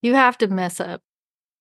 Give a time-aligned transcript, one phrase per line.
[0.00, 1.02] You have to mess up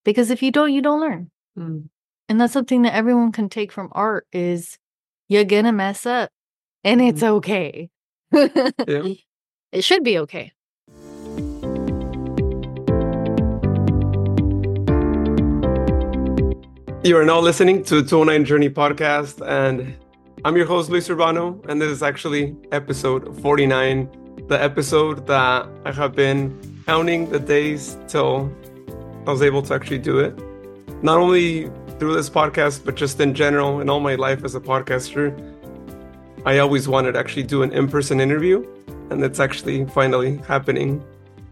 [0.05, 1.31] because if you don't, you don't learn.
[1.57, 1.89] Mm.
[2.29, 4.77] And that's something that everyone can take from art is
[5.27, 6.29] you're gonna mess up
[6.83, 7.89] and it's okay.
[8.31, 8.53] Yeah.
[9.71, 10.51] it should be okay.
[17.03, 19.95] You are now listening to the 209 Journey podcast, and
[20.43, 24.09] I'm your host, Luis Urbano, and this is actually episode 49,
[24.47, 28.49] the episode that I have been counting the days till
[29.27, 30.33] I was able to actually do it.
[31.03, 31.69] Not only
[31.99, 35.35] through this podcast, but just in general, in all my life as a podcaster,
[36.45, 38.65] I always wanted to actually do an in person interview,
[39.09, 41.03] and it's actually finally happening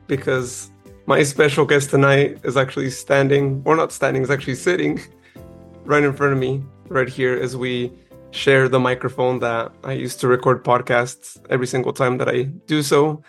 [0.07, 0.71] because
[1.05, 5.01] my special guest tonight is actually standing, or not standing, is actually sitting
[5.83, 7.91] right in front of me, right here, as we
[8.31, 12.81] share the microphone that I use to record podcasts every single time that I do
[12.81, 13.21] so.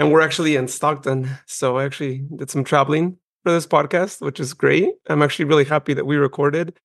[0.00, 1.28] And we're actually in Stockton.
[1.44, 4.94] So I actually did some traveling for this podcast, which is great.
[5.10, 6.78] I'm actually really happy that we recorded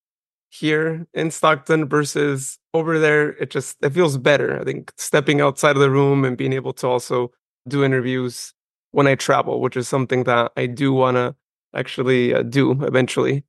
[0.49, 3.29] here in Stockton versus over there.
[3.29, 4.59] It just it feels better.
[4.59, 7.31] I think stepping outside of the room and being able to also
[7.69, 8.53] do interviews
[8.91, 11.37] when I travel, which is something that I do want to
[11.73, 13.45] actually uh, do eventually.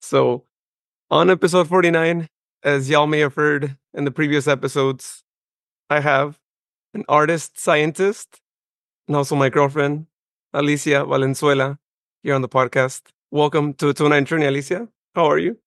[0.00, 0.42] So
[1.12, 2.28] on episode 49,
[2.64, 5.22] as y'all may have heard in the previous episodes,
[5.88, 6.40] I have
[6.92, 8.40] an artist scientist
[9.06, 10.06] and also my girlfriend,
[10.52, 11.78] Alicia Valenzuela,
[12.22, 13.02] here on the podcast.
[13.30, 14.88] Welcome to 29 Journey, Alicia.
[15.14, 15.58] How are you?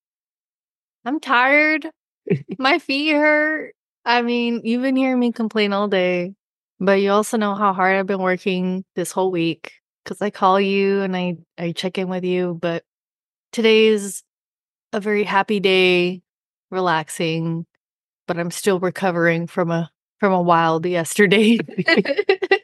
[1.04, 1.88] I'm tired.
[2.58, 3.74] My feet hurt.
[4.04, 6.34] I mean, you've been hearing me complain all day,
[6.78, 9.72] but you also know how hard I've been working this whole week
[10.04, 12.58] because I call you and I, I check in with you.
[12.60, 12.84] But
[13.52, 14.22] today is
[14.92, 16.22] a very happy day,
[16.70, 17.66] relaxing,
[18.26, 21.58] but I'm still recovering from a from a wild yesterday.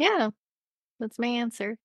[0.00, 0.30] yeah,
[0.98, 1.76] that's my answer.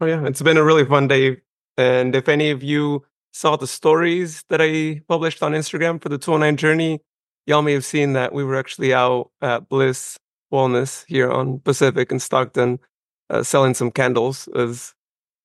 [0.00, 0.26] Oh, yeah.
[0.26, 1.36] It's been a really fun day.
[1.76, 6.18] And if any of you saw the stories that I published on Instagram for the
[6.18, 7.00] 209 Journey,
[7.46, 10.16] y'all may have seen that we were actually out at Bliss
[10.52, 12.78] Wellness here on Pacific in Stockton
[13.28, 14.48] uh, selling some candles.
[14.56, 14.94] As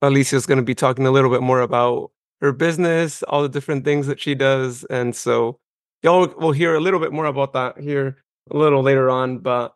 [0.02, 2.12] Alicia's going to be talking a little bit more about
[2.42, 4.86] her business, all the different things that she does.
[4.86, 5.60] And so
[6.04, 8.18] y'all will hear a little bit more about that here
[8.50, 9.40] a little later on.
[9.40, 9.74] But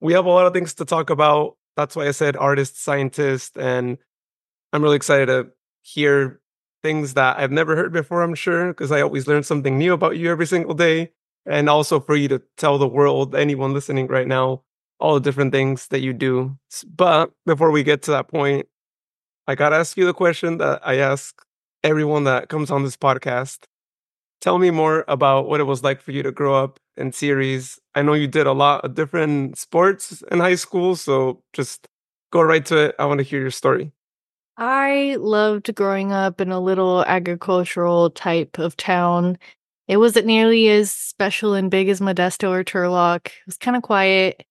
[0.00, 1.56] we have a lot of things to talk about.
[1.80, 3.96] That's why I said artist, scientist, and
[4.72, 5.48] I'm really excited to
[5.80, 6.40] hear
[6.82, 10.18] things that I've never heard before, I'm sure, because I always learn something new about
[10.18, 11.12] you every single day.
[11.46, 14.62] And also for you to tell the world, anyone listening right now,
[14.98, 16.58] all the different things that you do.
[16.86, 18.66] But before we get to that point,
[19.46, 21.42] I got to ask you the question that I ask
[21.82, 23.60] everyone that comes on this podcast.
[24.40, 27.78] Tell me more about what it was like for you to grow up in Ceres.
[27.94, 31.88] I know you did a lot of different sports in high school, so just
[32.32, 32.94] go right to it.
[32.98, 33.92] I want to hear your story.
[34.56, 39.38] I loved growing up in a little agricultural type of town.
[39.88, 43.26] It wasn't nearly as special and big as Modesto or Turlock.
[43.26, 44.44] It was kind of quiet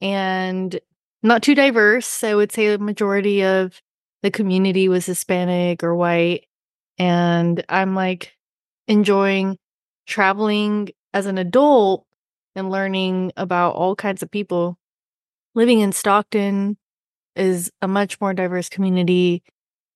[0.00, 0.78] and
[1.22, 2.24] not too diverse.
[2.24, 3.80] I would say the majority of
[4.22, 6.46] the community was Hispanic or white.
[6.98, 8.32] And I'm like
[8.90, 9.58] enjoying
[10.08, 12.06] traveling as an adult
[12.56, 14.78] and learning about all kinds of people.
[15.54, 16.76] Living in Stockton
[17.36, 19.42] is a much more diverse community.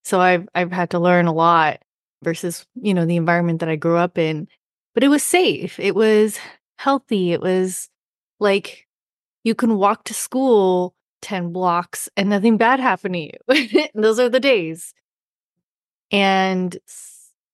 [0.04, 1.80] So I've I've had to learn a lot
[2.22, 4.48] versus, you know, the environment that I grew up in.
[4.94, 5.80] But it was safe.
[5.80, 6.38] It was
[6.78, 7.32] healthy.
[7.32, 7.88] It was
[8.40, 8.86] like
[9.44, 13.88] you can walk to school 10 blocks and nothing bad happened to you.
[13.94, 14.94] Those are the days.
[16.10, 16.76] And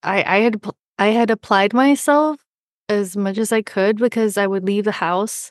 [0.02, 0.60] I I had
[1.00, 2.38] I had applied myself
[2.88, 5.50] as much as I could because I would leave the house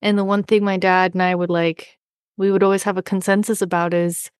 [0.00, 1.98] and the one thing my dad and I would like
[2.36, 4.30] we would always have a consensus about is,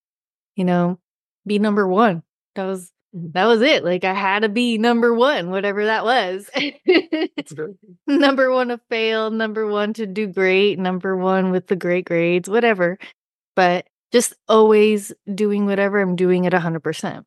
[0.54, 1.00] you know,
[1.46, 2.22] be number one.
[2.54, 3.84] That was that was it.
[3.84, 6.48] Like I had to be number one, whatever that was.
[8.06, 12.48] number one to fail, number one to do great, number one with the great grades,
[12.48, 12.98] whatever.
[13.56, 17.24] But just always doing whatever I'm doing at 100%.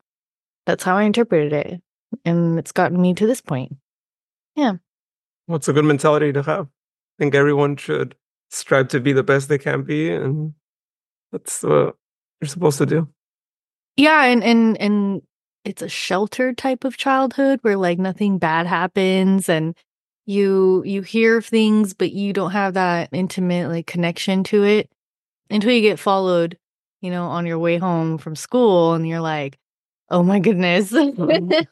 [0.65, 1.81] That's how I interpreted it.
[2.25, 3.75] And it's gotten me to this point.
[4.55, 4.73] Yeah.
[5.45, 6.65] What's a good mentality to have?
[6.65, 8.15] I think everyone should
[8.49, 10.11] strive to be the best they can be.
[10.11, 10.53] And
[11.31, 11.95] that's what
[12.41, 13.07] you're supposed to do.
[13.95, 14.23] Yeah.
[14.25, 15.21] And, and, and,
[15.65, 19.75] it's a sheltered type of childhood where like nothing bad happens and
[20.25, 24.91] you you hear things but you don't have that intimate like connection to it
[25.49, 26.57] until you get followed
[27.01, 29.57] you know on your way home from school and you're like
[30.09, 31.67] oh my goodness mm.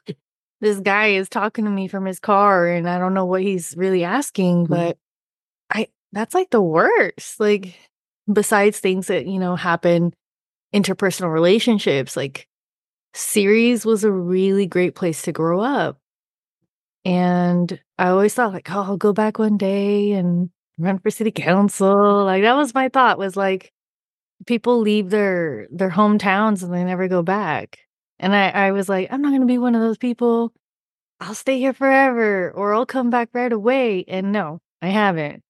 [0.62, 3.74] This guy is talking to me from his car and i don't know what he's
[3.77, 4.74] really asking mm-hmm.
[4.74, 4.98] but
[5.69, 7.77] i that's like the worst like
[8.31, 10.13] besides things that you know happen
[10.74, 12.15] interpersonal relationships.
[12.15, 12.48] Like
[13.13, 15.98] Ceres was a really great place to grow up.
[17.06, 21.31] And I always thought like, oh, I'll go back one day and run for city
[21.31, 22.25] council.
[22.25, 23.71] Like that was my thought was like
[24.45, 27.80] people leave their their hometowns and they never go back.
[28.19, 30.53] And I, I was like, I'm not gonna be one of those people.
[31.19, 34.05] I'll stay here forever or I'll come back right away.
[34.07, 35.43] And no, I haven't.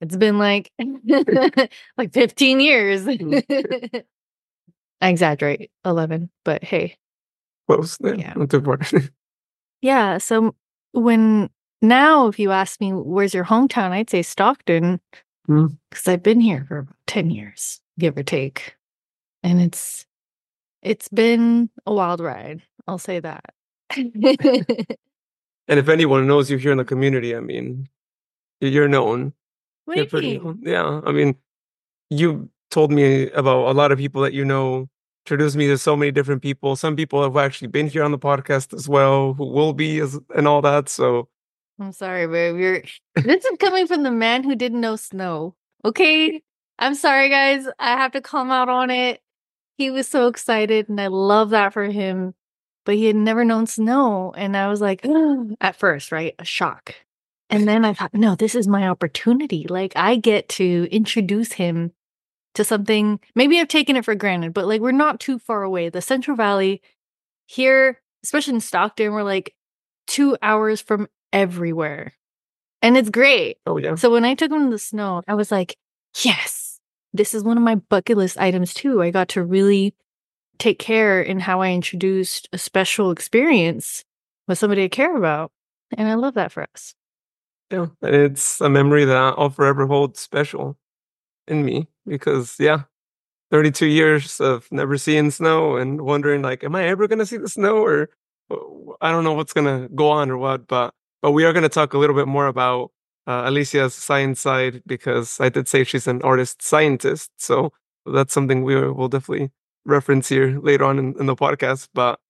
[0.00, 0.70] It's been like
[1.96, 3.04] like 15 years.
[3.04, 4.02] Mm.
[5.00, 6.96] I exaggerate, 11, but hey.
[7.68, 7.98] Close.
[8.02, 8.14] Yeah.
[8.14, 8.32] Yeah.
[8.36, 8.78] Not too far.
[9.82, 10.54] Yeah, so
[10.92, 11.50] when
[11.82, 15.00] now if you ask me where's your hometown, I'd say Stockton
[15.48, 15.78] Mm.
[15.90, 18.74] because I've been here for about 10 years, give or take.
[19.44, 20.04] And it's
[20.86, 22.62] it's been a wild ride.
[22.86, 23.52] I'll say that.
[23.96, 24.06] and
[25.66, 27.88] if anyone knows you here in the community, I mean,
[28.60, 29.32] you're known.
[29.84, 30.60] what You're pretty known.
[30.62, 31.00] Yeah.
[31.04, 31.34] I mean,
[32.08, 34.88] you told me about a lot of people that you know,
[35.24, 36.76] introduced me to so many different people.
[36.76, 40.16] Some people have actually been here on the podcast as well, who will be as,
[40.36, 40.88] and all that.
[40.88, 41.28] So,
[41.80, 42.56] I'm sorry, babe.
[42.56, 42.82] You're
[43.24, 45.56] this is coming from the man who didn't know snow.
[45.84, 46.42] Okay.
[46.78, 47.66] I'm sorry, guys.
[47.80, 49.20] I have to come out on it.
[49.76, 52.34] He was so excited, and I love that for him.
[52.84, 54.32] But he had never known snow.
[54.36, 55.04] And I was like,
[55.60, 56.34] at first, right?
[56.38, 56.94] A shock.
[57.50, 59.66] And then I thought, no, this is my opportunity.
[59.68, 61.92] Like, I get to introduce him
[62.54, 63.20] to something.
[63.34, 65.88] Maybe I've taken it for granted, but like, we're not too far away.
[65.88, 66.80] The Central Valley
[67.46, 69.54] here, especially in Stockton, we're like
[70.06, 72.14] two hours from everywhere.
[72.82, 73.58] And it's great.
[73.66, 73.94] oh, yeah.
[73.94, 75.76] So when I took him to the snow, I was like,
[76.22, 76.55] yes,
[77.16, 79.02] this is one of my bucket list items too.
[79.02, 79.94] I got to really
[80.58, 84.04] take care in how I introduced a special experience
[84.48, 85.50] with somebody I care about.
[85.96, 86.94] And I love that for us.
[87.70, 87.86] Yeah.
[88.02, 90.76] It's a memory that I'll forever hold special
[91.48, 92.82] in me because, yeah,
[93.50, 97.36] 32 years of never seeing snow and wondering, like, am I ever going to see
[97.36, 98.10] the snow or
[99.00, 100.66] I don't know what's going to go on or what.
[100.66, 102.92] But, but we are going to talk a little bit more about
[103.26, 107.30] uh, Alicia's science side because I did say she's an artist scientist.
[107.38, 107.72] So
[108.04, 109.50] that's something we will definitely
[109.84, 111.88] reference here later on in, in the podcast.
[111.92, 112.20] But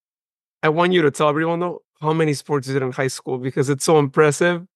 [0.62, 3.38] I want you to tell everyone though how many sports you did in high school
[3.38, 4.66] because it's so impressive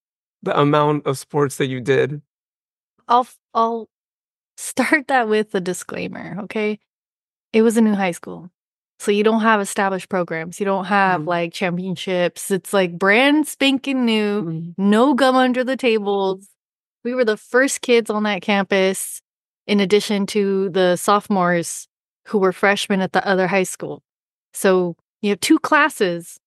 [0.42, 2.22] the amount of sports that you did.
[3.08, 3.88] I'll I'll
[4.56, 6.78] start that with a disclaimer, okay?
[7.52, 8.50] It was a new high school.
[9.00, 10.60] So you don't have established programs.
[10.60, 11.26] You don't have Mhm.
[11.26, 12.50] like championships.
[12.50, 14.74] It's like brand spanking new.
[14.76, 16.46] no gum under the tables.
[17.02, 19.22] We were the first kids on that campus,
[19.66, 21.88] in addition to the sophomores
[22.28, 24.02] who were freshmen at the other high school.
[24.52, 26.38] So you have two classes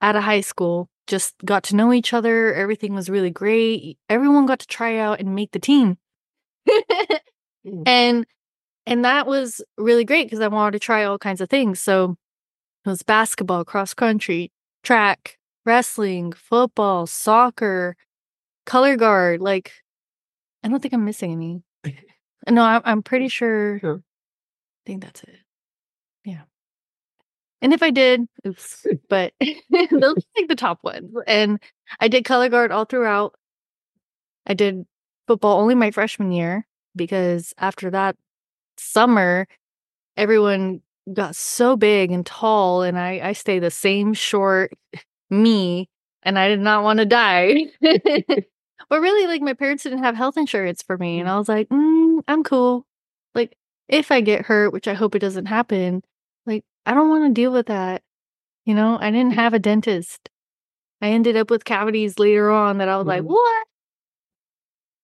[0.00, 2.52] at a high school, just got to know each other.
[2.54, 3.98] Everything was really great.
[4.08, 5.96] Everyone got to try out and make the team.
[7.66, 7.82] Mm.
[7.86, 8.26] and
[8.86, 11.80] and that was really great because I wanted to try all kinds of things.
[11.80, 12.16] So
[12.84, 14.52] it was basketball, cross country,
[14.82, 17.96] track, wrestling, football, soccer,
[18.66, 19.40] color guard.
[19.40, 19.72] Like,
[20.62, 21.62] I don't think I'm missing any.
[22.46, 23.80] No, I'm, I'm pretty sure.
[23.82, 23.94] Yeah.
[23.94, 25.38] I think that's it.
[26.26, 26.42] Yeah.
[27.62, 28.86] And if I did, oops.
[29.08, 31.10] But those are like the top ones.
[31.26, 31.58] And
[32.00, 33.34] I did color guard all throughout.
[34.46, 34.84] I did
[35.26, 38.16] football only my freshman year because after that
[38.84, 39.46] summer,
[40.16, 40.82] everyone
[41.12, 44.72] got so big and tall, and I, I stayed the same short
[45.30, 45.88] me,
[46.22, 47.66] and I did not want to die.
[47.82, 51.68] but really, like, my parents didn't have health insurance for me, and I was like,
[51.68, 52.86] mm, I'm cool.
[53.34, 53.56] Like,
[53.88, 56.02] if I get hurt, which I hope it doesn't happen,
[56.46, 58.02] like, I don't want to deal with that.
[58.66, 60.30] You know, I didn't have a dentist.
[61.02, 63.26] I ended up with cavities later on that I was like, Mhm.
[63.28, 63.66] what?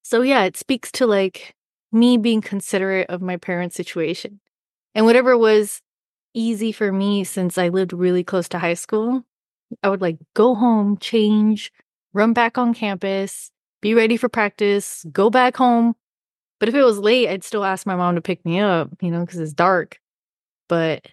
[0.03, 1.55] So, yeah, it speaks to like
[1.93, 4.41] me being considerate of my parents' situation.
[4.95, 5.83] And whatever was
[6.35, 9.25] easy for me since I lived really close to high school,
[9.83, 11.73] I would like go home, change,
[12.13, 15.95] run back on campus, be ready for practice, go back home.
[16.59, 19.11] But if it was late, I'd still ask my mom to pick me up, you
[19.11, 19.99] know, because it's dark.
[20.69, 21.07] But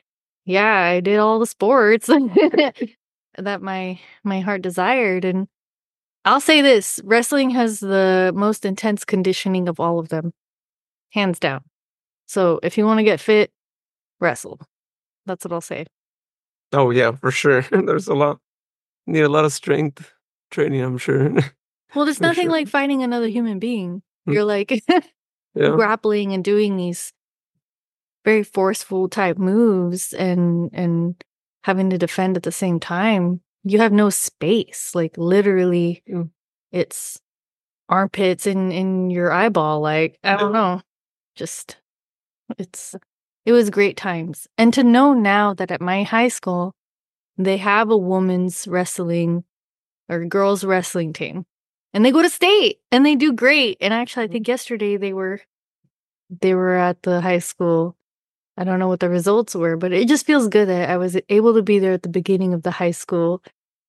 [0.46, 2.07] yeah, I did all the sports
[3.38, 5.25] that my my heart desired.
[5.25, 5.48] And
[6.25, 10.34] I'll say this wrestling has the most intense conditioning of all of them,
[11.11, 11.61] hands down.
[12.27, 13.51] So if you want to get fit,
[14.19, 14.59] wrestle.
[15.25, 15.85] That's what I'll say.
[16.73, 17.61] Oh yeah, for sure.
[17.71, 18.39] There's a lot
[19.05, 20.11] need a lot of strength
[20.51, 21.29] training, I'm sure.
[21.95, 22.51] Well, there's For nothing sure.
[22.51, 24.01] like fighting another human being.
[24.27, 24.33] Mm.
[24.33, 24.71] You're like
[25.55, 25.69] yeah.
[25.69, 27.13] grappling and doing these
[28.25, 31.15] very forceful type moves and and
[31.63, 33.41] having to defend at the same time.
[33.63, 34.91] You have no space.
[34.93, 36.23] Like literally Yeah.
[36.71, 37.19] it's
[37.89, 40.81] armpits in in your eyeball like I don't know.
[41.38, 41.77] Just
[42.58, 42.96] it's
[43.46, 44.48] it was great times.
[44.58, 46.74] And to know now that at my high school,
[47.38, 49.44] they have a women's wrestling
[50.10, 51.46] or girls wrestling team
[51.94, 53.77] and they go to state and they do great.
[53.82, 54.34] And actually, I mm-hmm.
[54.34, 55.41] think yesterday they were
[56.29, 57.96] they were at the high school.
[58.58, 61.17] I don't know what the results were, but it just feels good that I was
[61.29, 63.41] able to be there at the beginning of the high school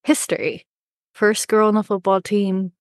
[0.05, 0.67] history.
[1.15, 2.73] First girl on the football team.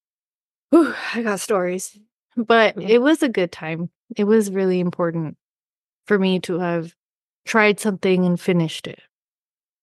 [0.69, 1.97] Whew, I got stories.
[2.35, 3.89] But it was a good time.
[4.15, 5.37] It was really important
[6.05, 6.93] for me to have
[7.45, 8.99] tried something and finished it.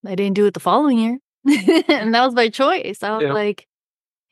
[0.06, 1.18] I didn't do it the following year.
[1.88, 3.02] and that was my choice.
[3.02, 3.32] I was Yeah.
[3.32, 3.66] like,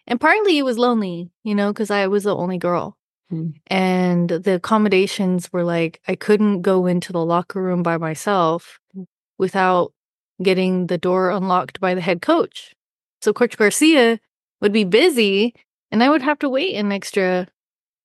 [0.07, 2.97] and partly it was lonely, you know, because I was the only girl.
[3.33, 3.55] Mm.
[3.69, 8.81] And the accommodations were like, I couldn't go into the locker room by myself
[9.39, 9.93] without
[10.43, 12.75] getting the door unlocked by the head coach.
[13.21, 14.19] So Coach Garcia
[14.61, 15.55] would be busy
[15.91, 17.47] and I would have to wait an extra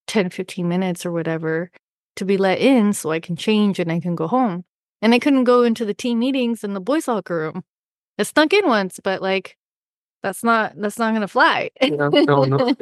[0.08, 1.72] 10, 15 minutes or whatever
[2.16, 4.66] to be let in so I can change and I can go home.
[5.02, 7.64] And I couldn't go into the team meetings in the boys' locker room.
[8.18, 9.56] I snuck in once, but like
[10.24, 11.70] that's not that's not gonna fly.
[11.82, 12.76] No, no.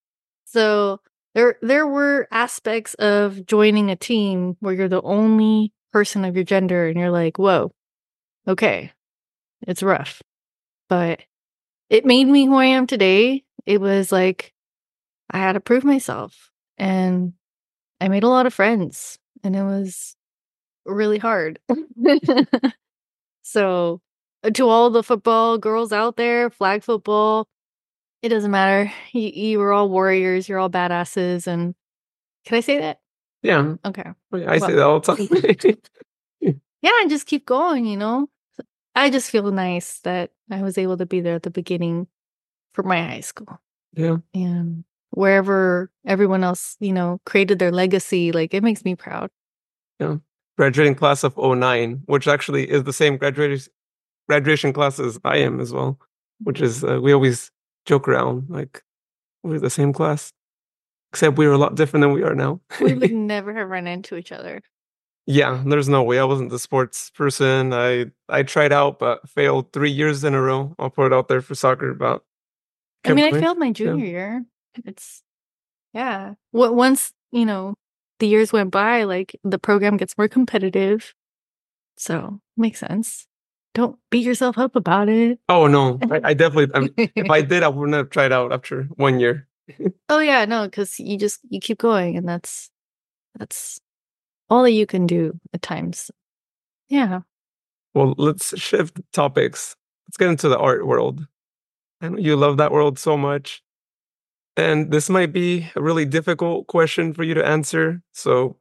[0.44, 1.00] so
[1.34, 6.44] there there were aspects of joining a team where you're the only person of your
[6.44, 7.72] gender and you're like, whoa,
[8.46, 8.92] okay,
[9.66, 10.22] it's rough.
[10.90, 11.22] But
[11.88, 13.44] it made me who I am today.
[13.64, 14.52] It was like
[15.30, 17.32] I had to prove myself and
[18.00, 20.16] I made a lot of friends and it was
[20.84, 21.58] really hard.
[23.42, 24.00] so
[24.42, 27.48] uh, to all the football girls out there, flag football,
[28.22, 28.92] it doesn't matter.
[29.12, 30.48] You, you were all warriors.
[30.48, 31.46] You're all badasses.
[31.46, 31.74] And
[32.46, 33.00] can I say that?
[33.42, 34.04] Yeah, Okay.
[34.32, 35.16] I say that all the
[36.40, 36.56] time.
[36.84, 38.28] Yeah, and just keep going, you know?
[38.96, 42.08] I just feel nice that I was able to be there at the beginning
[42.74, 43.60] for my high school.
[43.94, 49.30] yeah, And wherever everyone else, you know, created their legacy, like it makes me proud.
[50.00, 50.16] Yeah.
[50.58, 53.72] Graduating class of 09, which actually is the same graduation
[54.28, 55.98] graduation class as I am as well.
[56.42, 57.50] Which is uh, we always
[57.86, 58.82] joke around like
[59.42, 60.32] we're the same class,
[61.12, 62.60] except we were a lot different than we are now.
[62.80, 64.60] We would never have run into each other.
[65.24, 66.18] Yeah, there's no way.
[66.18, 67.72] I wasn't the sports person.
[67.72, 70.74] I I tried out but failed three years in a row.
[70.78, 72.22] I'll put it out there for soccer, but
[73.04, 74.44] I mean, I failed my junior year.
[74.84, 75.22] It's
[75.92, 76.34] yeah.
[76.50, 77.74] What once you know
[78.18, 81.14] the years went by, like the program gets more competitive,
[81.96, 83.26] so makes sense.
[83.74, 85.38] Don't beat yourself up about it.
[85.48, 86.74] Oh no, I, I definitely.
[86.74, 89.48] I mean, if I did, I wouldn't have tried out after one year.
[90.08, 92.70] oh yeah, no, because you just you keep going, and that's
[93.38, 93.80] that's
[94.50, 96.10] all that you can do at times.
[96.88, 97.20] Yeah.
[97.94, 99.76] Well, let's shift topics.
[100.06, 101.26] Let's get into the art world.
[102.00, 103.62] I know you love that world so much.
[104.56, 108.02] And this might be a really difficult question for you to answer.
[108.12, 108.56] So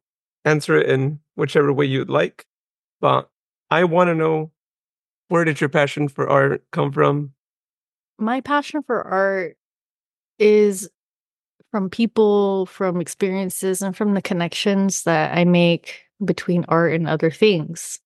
[0.46, 2.46] answer it in whichever way you'd like.
[3.02, 3.30] But
[3.70, 4.52] I want to know
[5.28, 7.34] where did your passion for art come from?
[8.22, 9.58] my passion for art
[10.40, 10.90] is
[11.72, 17.32] from people, from experiences, and from the connections that I make between art and other
[17.32, 18.00] things.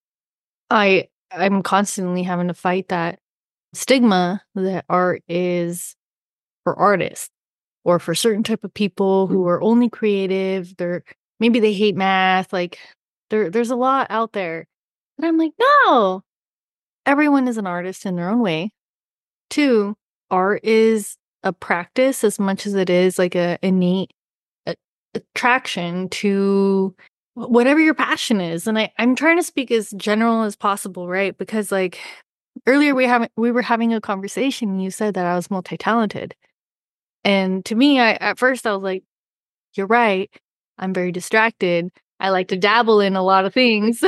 [0.70, 3.20] I I'm constantly having to fight that
[3.74, 5.96] stigma that art is
[6.64, 7.30] for artists
[7.86, 9.48] or for certain type of people who mm.
[9.48, 10.76] are only creative.
[10.76, 11.04] They're
[11.40, 12.52] maybe they hate math.
[12.52, 12.80] Like
[13.30, 14.66] there there's a lot out there.
[15.18, 15.54] And I'm like,
[15.86, 16.24] no.
[17.06, 18.72] Everyone is an artist in their own way.
[19.50, 19.96] Two,
[20.30, 24.12] art is a practice as much as it is like a innate
[25.14, 26.94] attraction to
[27.36, 28.68] whatever your passion is.
[28.68, 31.38] And I, I'm trying to speak as general as possible, right?
[31.38, 32.00] Because like
[32.66, 36.36] earlier we have we were having a conversation and you said that I was multi-talented.
[37.26, 39.04] And to me, I at first I was like,
[39.74, 40.30] you're right.
[40.78, 41.90] I'm very distracted.
[42.20, 44.02] I like to dabble in a lot of things.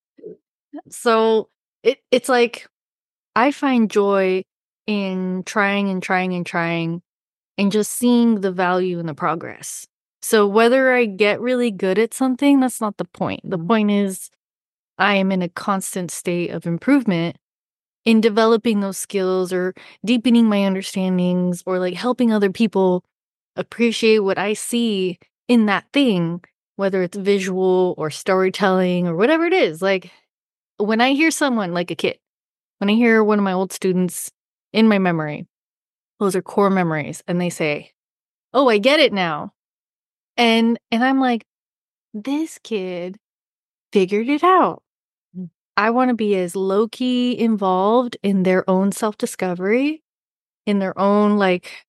[0.90, 1.48] so
[1.82, 2.66] it it's like
[3.34, 4.42] I find joy
[4.86, 7.00] in trying and trying and trying
[7.56, 9.86] and just seeing the value in the progress.
[10.20, 13.40] So whether I get really good at something, that's not the point.
[13.44, 13.68] The mm-hmm.
[13.68, 14.30] point is
[14.98, 17.36] I am in a constant state of improvement
[18.06, 19.74] in developing those skills or
[20.06, 23.04] deepening my understandings or like helping other people
[23.56, 26.42] appreciate what I see in that thing,
[26.76, 29.82] whether it's visual or storytelling or whatever it is.
[29.82, 30.12] Like
[30.78, 32.18] when I hear someone like a kid,
[32.78, 34.32] when I hear one of my old students
[34.72, 35.46] in my memory,
[36.20, 37.92] those are core memories, and they say,
[38.54, 39.52] "Oh, I get it now,"
[40.36, 41.44] and and I'm like,
[42.14, 43.18] this kid
[43.92, 44.82] figured it out.
[45.76, 50.02] I want to be as low key involved in their own self discovery,
[50.66, 51.86] in their own like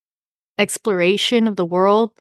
[0.57, 2.11] exploration of the world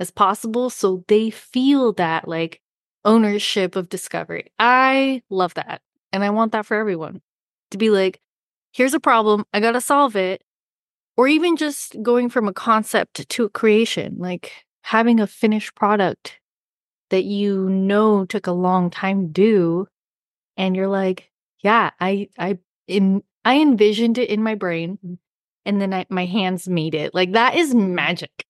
[0.00, 2.60] as possible, so they feel that like,
[3.04, 4.52] ownership of discovery.
[4.58, 5.80] I love that.
[6.12, 7.22] And I want that for everyone
[7.70, 8.20] to be like,
[8.72, 10.42] here's a problem, I got to solve it.
[11.16, 14.52] Or even just going from a concept to a creation, like
[14.82, 16.40] having a finished product
[17.10, 19.88] that you know took a long time to do.
[20.56, 21.30] And you're like,
[21.62, 25.18] yeah, I, I, in, I envisioned it in my brain mm.
[25.64, 27.14] and then I, my hands made it.
[27.14, 27.90] Like that is mm.
[27.90, 28.46] magic.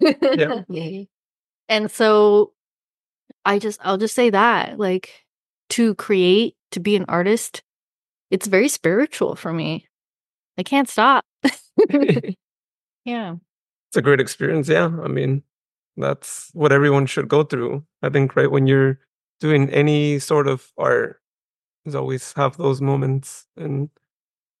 [0.00, 0.62] Yeah.
[1.68, 2.52] and so
[3.44, 5.26] I just I'll just say that like
[5.70, 7.62] to create to be an artist
[8.30, 9.86] it's very spiritual for me.
[10.58, 11.24] I can't stop.
[13.04, 13.36] yeah.
[13.88, 14.68] It's a great experience.
[14.68, 14.86] Yeah.
[14.86, 15.42] I mean,
[15.96, 17.84] that's what everyone should go through.
[18.02, 18.98] I think, right, when you're
[19.40, 21.20] doing any sort of art,
[21.86, 23.88] is always have those moments and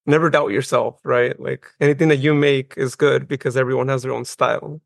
[0.06, 1.38] never doubt yourself, right?
[1.38, 4.80] Like anything that you make is good because everyone has their own style,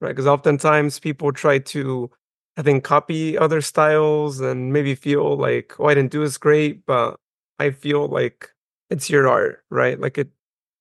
[0.00, 0.10] right?
[0.10, 2.10] Because oftentimes people try to,
[2.56, 6.86] I think, copy other styles and maybe feel like, oh, I didn't do as great,
[6.86, 7.18] but
[7.58, 8.50] I feel like
[8.90, 9.98] it's your art, right?
[9.98, 10.28] Like it,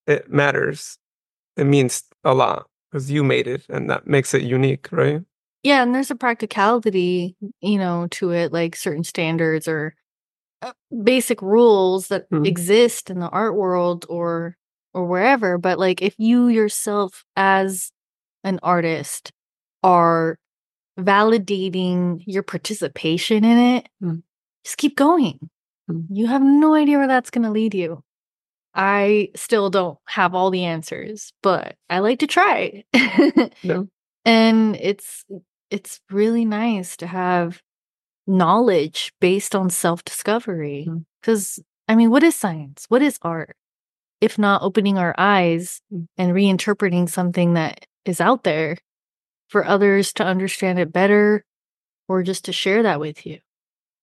[0.07, 0.97] it matters.
[1.57, 5.21] It means a lot because you made it and that makes it unique, right?
[5.63, 9.95] Yeah, and there's a practicality, you know, to it like certain standards or
[11.03, 12.46] basic rules that Mhm.
[12.48, 14.55] exist in the art world or
[14.96, 17.91] or wherever, but like if you yourself as
[18.43, 19.32] an artist
[19.84, 20.38] are
[21.00, 24.24] validating your participation in it, Mm.
[24.63, 25.39] just keep going.
[25.89, 26.05] Mm.
[26.10, 28.03] You have no idea where that's going to lead you.
[28.75, 32.84] I still don't have all the answers, but I like to try.
[34.25, 35.25] And it's
[35.70, 37.62] it's really nice to have
[38.27, 41.05] knowledge based on self-discovery Mm.
[41.21, 42.85] cuz I mean, what is science?
[42.89, 43.57] What is art?
[44.21, 46.07] If not opening our eyes Mm.
[46.17, 48.77] and reinterpreting something that is out there
[49.49, 51.45] for others to understand it better
[52.07, 53.39] or just to share that with you.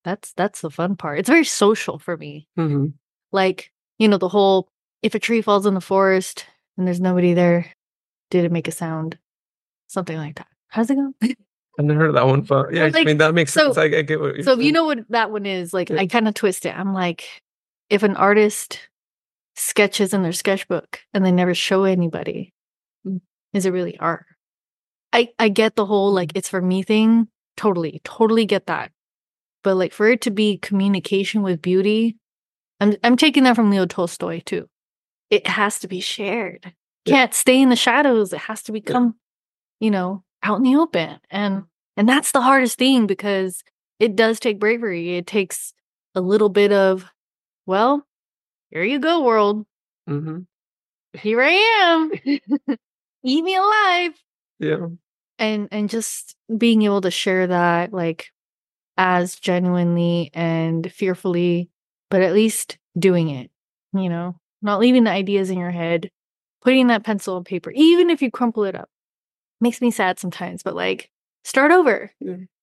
[0.05, 1.19] That's that's the fun part.
[1.19, 2.47] It's very social for me.
[2.57, 2.87] hmm
[3.33, 4.69] Like, you know, the whole
[5.03, 6.47] if a tree falls in the forest
[6.77, 7.73] and there's nobody there,
[8.31, 9.19] did it make a sound?
[9.89, 10.47] Something like that.
[10.69, 11.13] How's it go?
[11.81, 13.79] I've never heard of that one, but yeah, I mean, that makes so- sense.
[13.79, 16.01] I, I get what you're so if you know what that one is, like Yeah.
[16.01, 16.77] I kind of twist it.
[16.77, 17.43] I'm like,
[17.89, 18.79] if an artist
[19.57, 22.53] sketches in their sketchbook and they never show anybody,
[23.07, 23.21] Mm.
[23.55, 24.27] is it really art?
[25.13, 27.29] I I get the whole like it's for me thing.
[27.57, 28.93] Totally, totally get that.
[29.65, 32.17] But like for it to be communication with beauty,
[32.81, 34.69] I'm I'm taking that from Leo Tolstoy too.
[35.31, 36.75] It has to be shared.
[37.07, 37.15] Yeah.
[37.15, 38.33] Can't stay in the shadows.
[38.33, 39.15] It has to become,
[39.81, 41.19] you know, out in the open.
[41.31, 41.65] And
[42.01, 43.63] and that's the hardest thing because
[43.99, 45.19] it does take bravery.
[45.19, 45.75] It takes
[46.15, 47.05] a little bit of,
[47.67, 48.07] well,
[48.71, 49.67] here you go, world.
[50.09, 50.47] Mhm.
[51.13, 52.13] Here I am.
[53.25, 54.15] Eat me alive.
[54.61, 54.87] Yeah.
[55.39, 58.29] And and just being able to share that like
[58.97, 61.71] as genuinely and fearfully,
[62.11, 63.51] but at least doing it,
[63.93, 66.11] you know, not leaving the ideas in your head,
[66.63, 68.89] putting that pencil on paper, even if you crumple it up.
[69.61, 71.11] Makes me sad sometimes, but like
[71.45, 72.13] start over.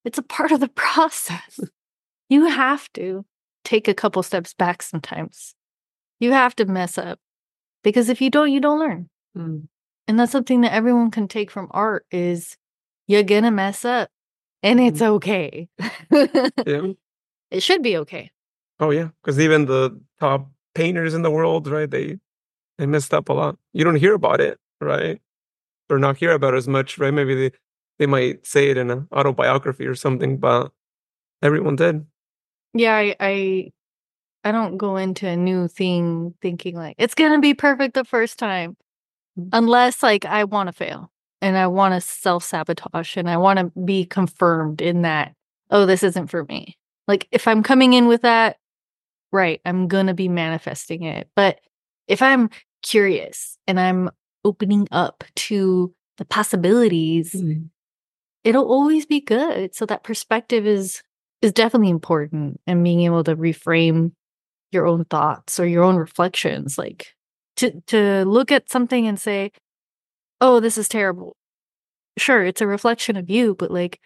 [0.06, 1.60] It's a part of the process.
[2.30, 3.26] you have to
[3.64, 5.56] take a couple steps back sometimes.
[6.20, 7.20] You have to mess up
[7.84, 9.10] because if you don't, you don't learn.
[9.38, 9.68] Mm.
[10.08, 12.58] And that's something that everyone can take from art is
[13.08, 14.10] you're gonna mess up
[14.64, 15.68] and it's okay.
[16.10, 16.88] Yeah.
[17.52, 18.32] it should be okay.
[18.80, 21.90] Oh yeah, because even the top painters in the world, right?
[21.90, 22.18] They
[22.78, 23.58] they messed up a lot.
[23.74, 25.20] You don't hear about it, right?
[25.90, 27.14] Or not hear about it as much, right?
[27.14, 27.52] Maybe they
[28.00, 30.72] they might say it in an autobiography or something, but
[31.42, 32.06] everyone did.
[32.74, 33.72] Yeah, I, I
[34.44, 38.40] I don't go into a new thing thinking like it's gonna be perfect the first
[38.40, 38.78] time.
[39.38, 39.50] Mm.
[39.54, 44.82] Unless like I wanna fail and I wanna self sabotage and I wanna be confirmed
[44.82, 45.34] in that,
[45.70, 46.78] oh, this isn't for me.
[47.08, 48.58] Like if I'm coming in with that,
[49.32, 51.30] right, I'm gonna be manifesting it.
[51.36, 51.60] But
[52.08, 52.50] if I'm
[52.84, 54.10] curious and I'm
[54.46, 57.36] opening up to the possibilities,
[58.48, 59.76] it'll always be good.
[59.76, 61.02] So that perspective is
[61.44, 64.14] is definitely important and being able to reframe
[64.72, 67.14] your own thoughts or your own reflections like
[67.58, 69.52] to to look at something and say,
[70.42, 71.36] "Oh, this is terrible."
[72.18, 74.00] Sure, it's a reflection of you, but like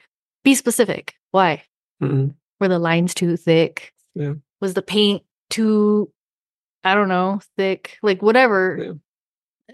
[0.44, 1.16] be specific.
[1.32, 1.64] Why?
[2.04, 2.36] Mhm.
[2.60, 3.94] Were the lines too thick?
[4.16, 4.36] Yeah.
[4.62, 6.12] Was the paint too
[6.84, 8.00] I don't know, thick?
[8.04, 8.78] Like whatever.
[8.84, 8.94] Yeah.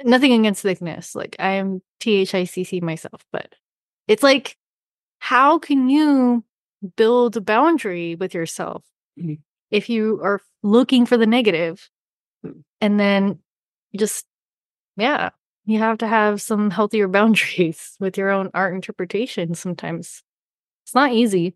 [0.06, 1.16] Nothing against thickness.
[1.16, 3.56] Like I am THICC myself, but
[4.08, 4.56] it's like
[5.20, 6.44] how can you
[6.96, 8.84] build a boundary with yourself
[9.20, 9.40] Mhm.
[9.72, 11.90] if you are looking for the negative
[12.46, 12.64] Mm.
[12.82, 13.40] and then
[13.96, 14.26] just
[14.96, 15.30] yeah
[15.66, 20.22] you have to have some healthier boundaries with your own art interpretation sometimes
[20.86, 21.56] it's not easy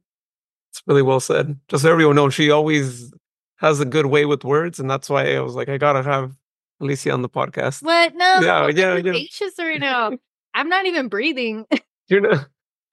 [0.71, 1.59] It's really well said.
[1.67, 3.11] Just so everyone knows, she always
[3.57, 6.31] has a good way with words, and that's why I was like, I gotta have
[6.79, 7.83] Alicia on the podcast.
[7.83, 8.15] What?
[8.15, 8.39] No.
[8.41, 9.13] Yeah, yeah, I'm yeah.
[9.13, 10.11] anxious right now.
[10.53, 11.65] I'm not even breathing.
[12.11, 12.47] You're not.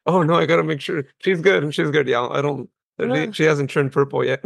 [0.06, 1.74] Oh no, I gotta make sure she's good.
[1.74, 2.06] She's good.
[2.06, 2.70] Yeah, I don't.
[2.98, 3.30] Yeah.
[3.32, 4.42] She hasn't turned purple yet.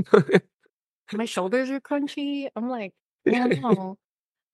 [1.13, 2.49] My shoulders are crunchy.
[2.57, 2.93] I'm like,
[3.29, 3.99] oh no.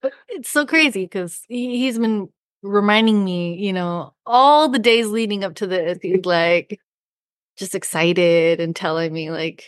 [0.02, 2.28] But it's so crazy because he, he's been
[2.62, 5.98] reminding me, you know, all the days leading up to this.
[6.02, 6.80] He's like
[7.56, 9.64] just excited and telling me like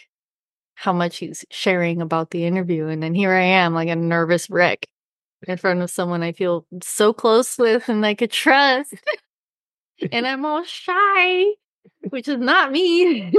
[0.74, 2.86] how much he's sharing about the interview.
[2.86, 4.86] And then here I am, like a nervous wreck
[5.46, 8.94] in front of someone I feel so close with and I could trust.
[10.12, 11.44] And I'm all shy,
[12.10, 13.32] which is not me.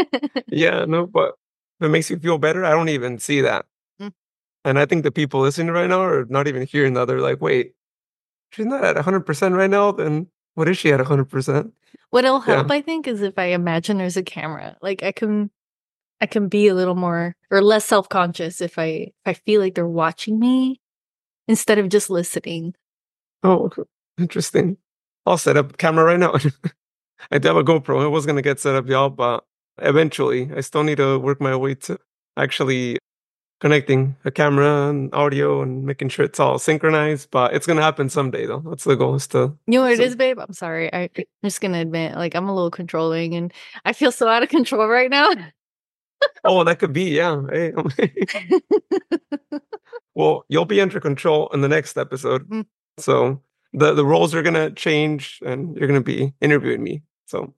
[0.48, 1.34] yeah, no, but
[1.80, 3.66] if it makes you feel better, I don't even see that.
[4.00, 4.12] Mm.
[4.64, 7.06] And I think the people listening right now are not even hearing that.
[7.06, 7.74] They're like, wait,
[8.50, 9.92] she's not at 100% right now.
[9.92, 11.72] Then what is she at 100%?
[12.10, 12.54] What'll Yeah.
[12.56, 14.76] help, I think, is if I imagine there's a camera.
[14.82, 15.50] Like I can
[16.20, 19.74] I can be a little more or less self-conscious if I if I feel like
[19.74, 20.80] they're watching me
[21.46, 22.74] instead of just listening.
[23.44, 23.70] Oh,
[24.18, 24.78] interesting.
[25.26, 26.34] I'll set up camera right now.
[27.30, 28.02] I do have a GoPro.
[28.02, 29.44] I was going to get set up, y'all, but
[29.78, 31.98] eventually I still need to work my way to
[32.36, 32.98] actually
[33.60, 37.30] connecting a camera and audio and making sure it's all synchronized.
[37.30, 38.60] But it's going to happen someday, though.
[38.60, 39.38] That's the goal is to.
[39.66, 40.38] You know what it So- is, babe?
[40.38, 40.92] I'm sorry.
[40.94, 43.52] I, I'm just gonna admit, like I'm a little controlling and
[43.84, 45.28] I feel so out of control right now.
[46.44, 47.40] Oh, that could be, yeah.
[47.50, 47.72] Hey,
[50.14, 52.48] well, you'll be under control in the next episode.
[52.48, 52.66] Mm.
[52.98, 53.40] So
[53.72, 57.02] the, the roles are to change and you're to be interviewing me.
[57.26, 57.54] So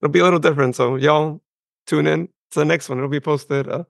[0.00, 0.76] it'll be a little different.
[0.76, 1.40] So y'all
[1.86, 2.98] tune in to the next one.
[2.98, 3.84] It'll be posted uh,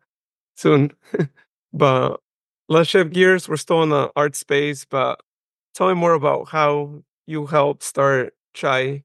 [0.56, 0.92] soon.
[1.72, 2.20] but
[2.68, 3.48] let's shift gears.
[3.48, 5.20] We're still in the art space, but
[5.74, 9.04] tell me more about how you helped start Chai,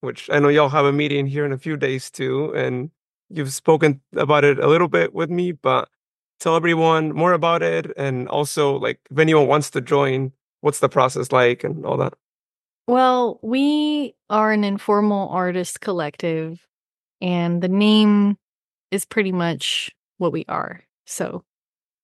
[0.00, 2.52] which I know y'all have a meeting here in a few days too.
[2.54, 2.90] And
[3.28, 5.88] you've spoken about it a little bit with me, but
[6.40, 7.92] tell everyone more about it.
[7.96, 12.14] And also, like, if anyone wants to join, what's the process like and all that?
[12.88, 16.64] Well, we are an informal artist collective,
[17.20, 18.38] and the name
[18.90, 20.82] is pretty much what we are.
[21.04, 21.44] So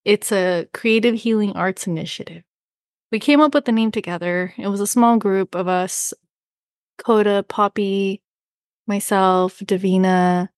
[0.04, 2.42] it's a creative healing arts initiative.
[3.12, 4.54] We came up with the name together.
[4.56, 6.14] It was a small group of us
[6.98, 8.22] Coda, Poppy,
[8.86, 10.48] myself, Davina,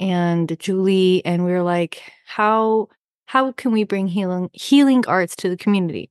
[0.00, 1.22] and Julie.
[1.24, 2.88] And we were like, how
[3.26, 6.10] how can we bring healing healing arts to the community?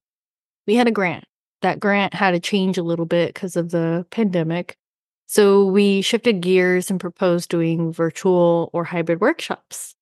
[0.67, 1.23] We had a grant
[1.62, 4.77] that grant had to change a little bit because of the pandemic.
[5.25, 9.95] So we shifted gears and proposed doing virtual or hybrid workshops.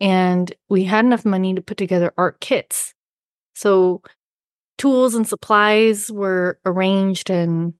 [0.00, 2.94] And we had enough money to put together art kits.
[3.54, 4.02] So
[4.78, 7.74] tools and supplies were arranged and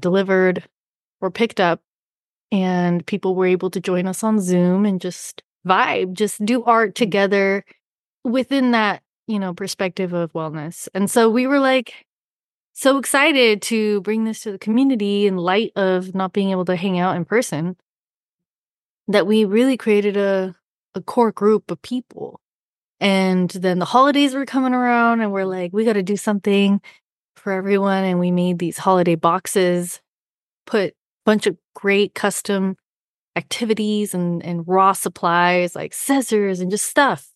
[0.00, 0.64] delivered
[1.20, 1.80] or picked up.
[2.50, 6.90] And people were able to join us on Zoom and just vibe, just do art
[6.90, 6.94] mm.
[6.94, 7.64] together
[8.22, 10.88] within that, you know, perspective of wellness.
[10.94, 12.06] And so we were like,
[12.74, 16.76] so excited to bring this to the community in light of not being able to
[16.76, 17.76] hang out in person
[19.06, 20.54] that we really created a,
[20.94, 22.40] a core group of people.
[23.00, 26.80] And then the holidays were coming around, and we're like, we got to do something
[27.36, 28.04] for everyone.
[28.04, 30.00] And we made these holiday boxes,
[30.66, 32.76] put a bunch of great custom
[33.36, 37.33] activities and, and raw supplies like scissors and just stuff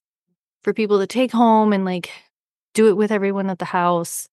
[0.64, 2.11] for people to take home and like
[2.75, 4.29] do it with everyone at the house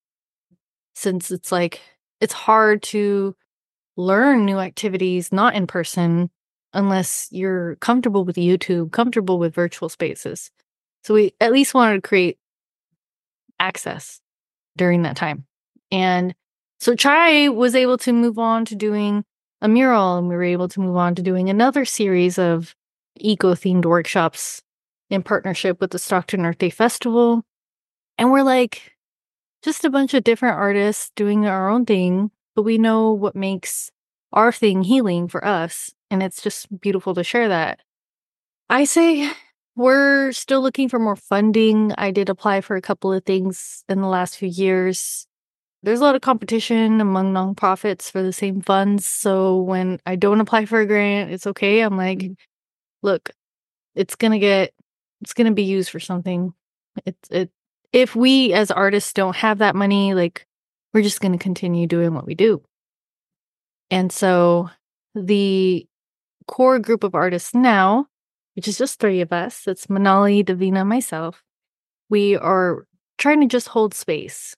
[0.94, 1.82] since it's like
[2.22, 3.36] it's hard to
[3.98, 6.30] learn new activities not in person
[6.74, 10.52] unless you're comfortable with YouTube, comfortable with virtual spaces.
[11.04, 12.38] So we at least wanted to create
[13.60, 14.20] access
[14.76, 15.46] during that time.
[15.92, 16.36] And
[16.80, 19.24] so Chai was able to move on to doing
[19.62, 22.76] a mural and we were able to move on to doing another series of
[23.18, 24.62] eco themed workshops
[25.10, 27.44] in partnership with the Stockton Earth Day Festival.
[28.18, 28.94] And we're like,
[29.62, 33.92] just a bunch of different artists doing our own thing, but we know what makes
[34.32, 35.92] our thing healing for us.
[36.12, 37.80] And it's just beautiful to share that.
[38.70, 39.32] I say
[39.76, 41.94] we're still looking for more funding.
[41.98, 45.28] I did apply for a couple of things in the last few years.
[45.84, 49.06] There's a lot of competition among nonprofits for the same funds.
[49.06, 51.82] So when I don't apply for a grant, it's okay.
[51.82, 52.34] I'm like, mm-hmm.
[53.04, 53.30] look,
[53.94, 54.74] it's going to get,
[55.22, 56.54] it's going to be used for something.
[57.06, 57.52] It's, it,
[57.92, 60.46] if we as artists don't have that money, like
[60.94, 62.62] we're just going to continue doing what we do.
[63.92, 64.70] And so
[65.14, 65.88] the
[66.48, 68.08] core group of artists now,
[68.56, 71.44] which is just three of us, it's Manali, Davina, myself,
[72.10, 72.86] we are
[73.18, 74.56] trying to just hold space.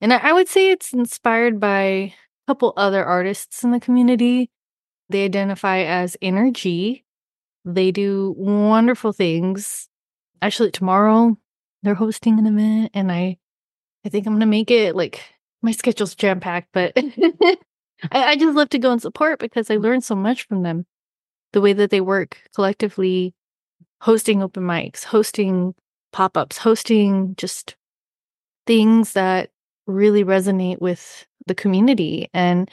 [0.00, 2.14] And I, I would say it's inspired by a
[2.46, 4.50] couple other artists in the community.
[5.08, 7.04] They identify as energy.
[7.64, 9.88] They do wonderful things.
[10.42, 11.36] Actually, tomorrow
[11.82, 13.38] they're hosting an event and I
[14.04, 15.22] I think I'm gonna make it like
[15.62, 17.58] my schedule's jam packed, but I,
[18.12, 20.86] I just love to go and support because I learned so much from them.
[21.52, 23.34] The way that they work collectively,
[24.00, 25.74] hosting open mics, hosting
[26.12, 27.76] pop ups, hosting just
[28.66, 29.50] things that
[29.86, 32.70] really resonate with the community and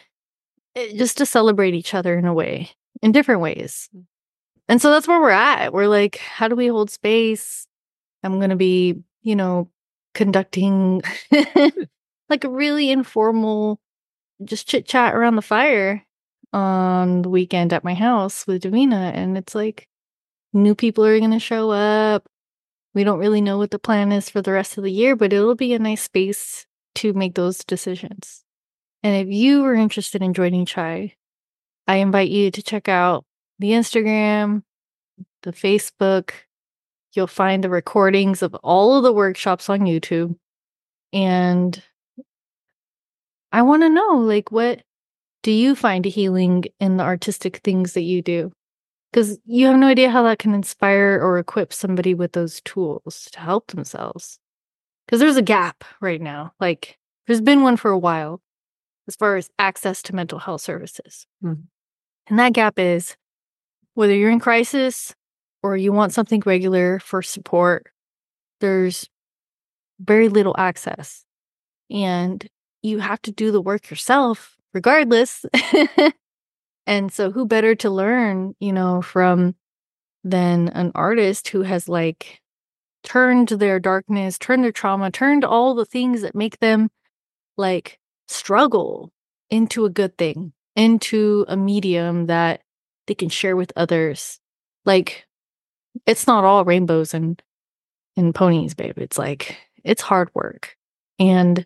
[0.75, 2.69] eh, just to celebrate each other in a way,
[3.01, 3.89] in different ways.
[4.69, 5.73] And so that's where we're at.
[5.73, 7.67] We're like, how do we hold space?
[8.23, 9.69] I'm going to be, you know,
[10.13, 11.01] conducting
[12.29, 13.79] like a really informal,
[14.43, 16.05] just chit chat around the fire
[16.51, 19.13] on the weekend at my house with Davina.
[19.13, 19.87] And it's like,
[20.53, 22.27] new people are going to show up.
[22.93, 25.31] We don't really know what the plan is for the rest of the year, but
[25.31, 28.43] it'll be a nice space to make those decisions.
[29.03, 31.13] And if you are interested in joining Chai,
[31.87, 33.23] I invite you to check out
[33.59, 34.63] the Instagram,
[35.43, 36.31] the Facebook.
[37.13, 40.35] You'll find the recordings of all of the workshops on YouTube.
[41.13, 41.81] And
[43.51, 44.81] I want to know like what
[45.43, 48.51] do you find healing in the artistic things that you do?
[49.11, 53.29] Because you have no idea how that can inspire or equip somebody with those tools
[53.31, 54.39] to help themselves.
[55.05, 56.51] Because there's a gap right now.
[56.59, 58.41] Like, there's been one for a while
[59.07, 61.25] as far as access to mental health services.
[61.41, 61.61] Mm-hmm.
[62.27, 63.15] And that gap is
[63.97, 65.15] whether you're in crisis
[65.63, 67.87] or you want something regular for support,
[68.61, 69.09] there's
[69.99, 71.25] very little access.
[71.89, 72.47] And
[72.83, 75.43] you have to do the work yourself regardless.
[76.85, 79.55] and so who better to learn, you know, from
[80.23, 82.39] than an artist who has like
[83.03, 86.91] turned their darkness, turned their trauma, turned all the things that make them
[87.57, 89.11] like struggle
[89.49, 92.61] into a good thing, into a medium that
[93.07, 94.39] they can share with others.
[94.85, 95.25] Like
[96.05, 97.41] it's not all rainbows and
[98.15, 98.97] and ponies, babe.
[98.97, 100.75] It's like it's hard work.
[101.19, 101.65] And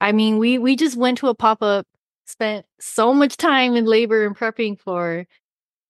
[0.00, 1.86] I mean, we we just went to a pop-up,
[2.26, 5.26] spent so much time and labor and prepping for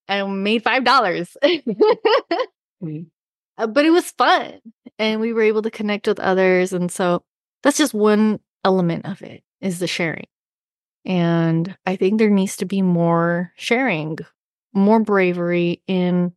[0.08, 1.36] and made five dollars.
[1.42, 3.00] mm-hmm.
[3.56, 4.58] Uh, but it was fun
[4.98, 6.72] and we were able to connect with others.
[6.72, 7.22] And so
[7.62, 10.26] that's just one element of it is the sharing.
[11.04, 14.18] And I think there needs to be more sharing,
[14.74, 16.32] more bravery in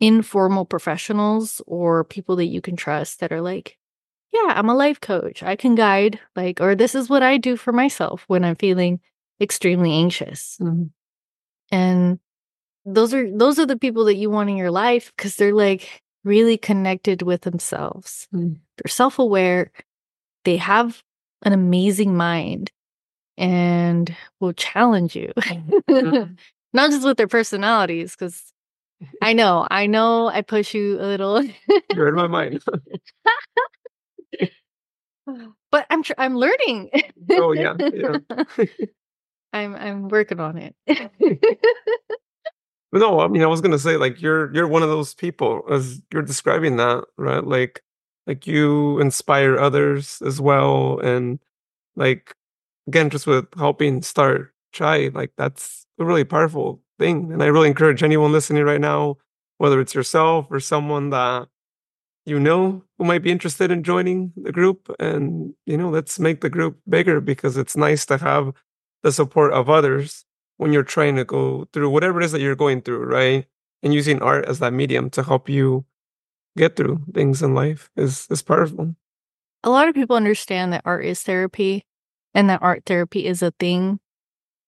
[0.00, 3.76] informal professionals or people that you can trust that are like,
[4.32, 5.42] yeah, I'm a life coach.
[5.42, 9.00] I can guide, like, or this is what I do for myself when I'm feeling
[9.40, 10.56] extremely anxious.
[10.60, 10.84] Mm-hmm.
[11.72, 12.18] And
[12.84, 16.02] those are those are the people that you want in your life because they're like
[16.24, 18.26] really connected with themselves.
[18.34, 18.56] Mm.
[18.76, 19.70] They're self-aware.
[20.44, 21.02] They have
[21.42, 22.70] an amazing mind
[23.36, 25.32] and will challenge you.
[25.36, 26.34] Mm-hmm.
[26.72, 28.52] Not just with their personalities, because
[29.22, 31.42] I know, I know I push you a little.
[31.94, 32.62] You're in my mind.
[35.70, 36.90] but I'm tr- I'm learning.
[37.32, 38.18] oh yeah, yeah.
[39.52, 40.76] I'm I'm working on it.
[42.92, 46.00] no, I mean I was gonna say like you're you're one of those people as
[46.12, 47.44] you're describing that, right?
[47.44, 47.82] Like
[48.26, 51.40] like you inspire others as well and
[51.96, 52.34] like
[52.86, 57.68] again just with helping start chai like that's a really powerful thing and i really
[57.68, 59.16] encourage anyone listening right now
[59.58, 61.48] whether it's yourself or someone that
[62.26, 66.40] you know who might be interested in joining the group and you know let's make
[66.40, 68.52] the group bigger because it's nice to have
[69.02, 70.24] the support of others
[70.58, 73.46] when you're trying to go through whatever it is that you're going through right
[73.82, 75.84] and using art as that medium to help you
[76.56, 78.94] get through things in life is is powerful.
[79.62, 81.84] A lot of people understand that art is therapy
[82.34, 84.00] and that art therapy is a thing,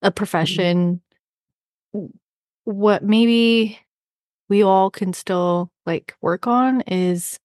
[0.02, 0.14] a mm-hmm.
[0.14, 1.00] profession.
[1.94, 2.06] Mm-hmm.
[2.64, 3.80] What maybe
[4.48, 7.38] we all can still like work on is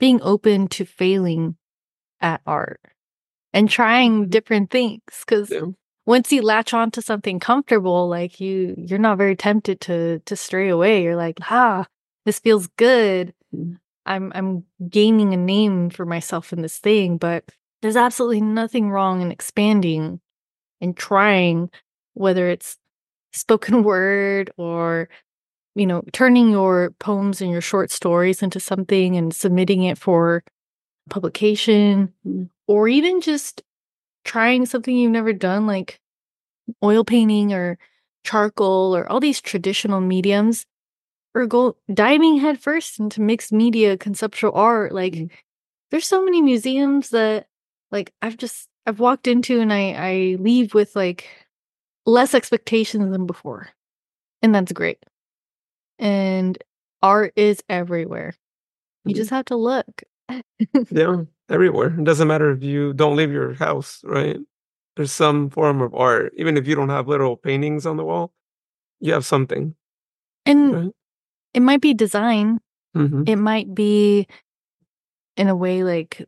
[0.00, 1.56] being open to failing
[2.20, 2.80] at art
[3.52, 4.30] and trying mm-hmm.
[4.30, 5.60] different things cuz yeah.
[6.06, 10.34] once you latch on to something comfortable like you you're not very tempted to to
[10.34, 11.86] stray away you're like ah
[12.24, 13.32] this feels good
[14.06, 17.44] I'm I'm gaining a name for myself in this thing, but
[17.82, 20.20] there's absolutely nothing wrong in expanding
[20.80, 21.70] and trying
[22.16, 22.78] whether it's
[23.32, 25.08] spoken word or
[25.74, 30.42] you know turning your poems and your short stories into something and submitting it for
[31.08, 32.48] publication mm.
[32.66, 33.62] or even just
[34.24, 36.00] trying something you've never done like
[36.82, 37.78] oil painting or
[38.24, 40.66] charcoal or all these traditional mediums
[41.34, 45.30] or go diving headfirst into mixed media conceptual art like mm.
[45.90, 47.46] there's so many museums that
[47.92, 51.45] like i've just i've walked into and i i leave with like
[52.06, 53.68] less expectations than before
[54.42, 54.98] and that's great
[55.98, 56.58] and
[57.02, 58.34] art is everywhere.
[59.04, 59.16] You Mhm.
[59.16, 60.02] just have to look.
[60.90, 61.88] Yeah, everywhere.
[61.98, 64.38] It doesn't matter if you don't leave your house, right?
[64.96, 66.32] There's some form of art.
[66.36, 68.32] Even if you don't have little paintings on the wall,
[69.00, 69.74] you have something,
[70.46, 70.92] And right?
[71.54, 72.60] it might be design,
[72.94, 74.26] hmm it might be
[75.36, 76.24] in a way like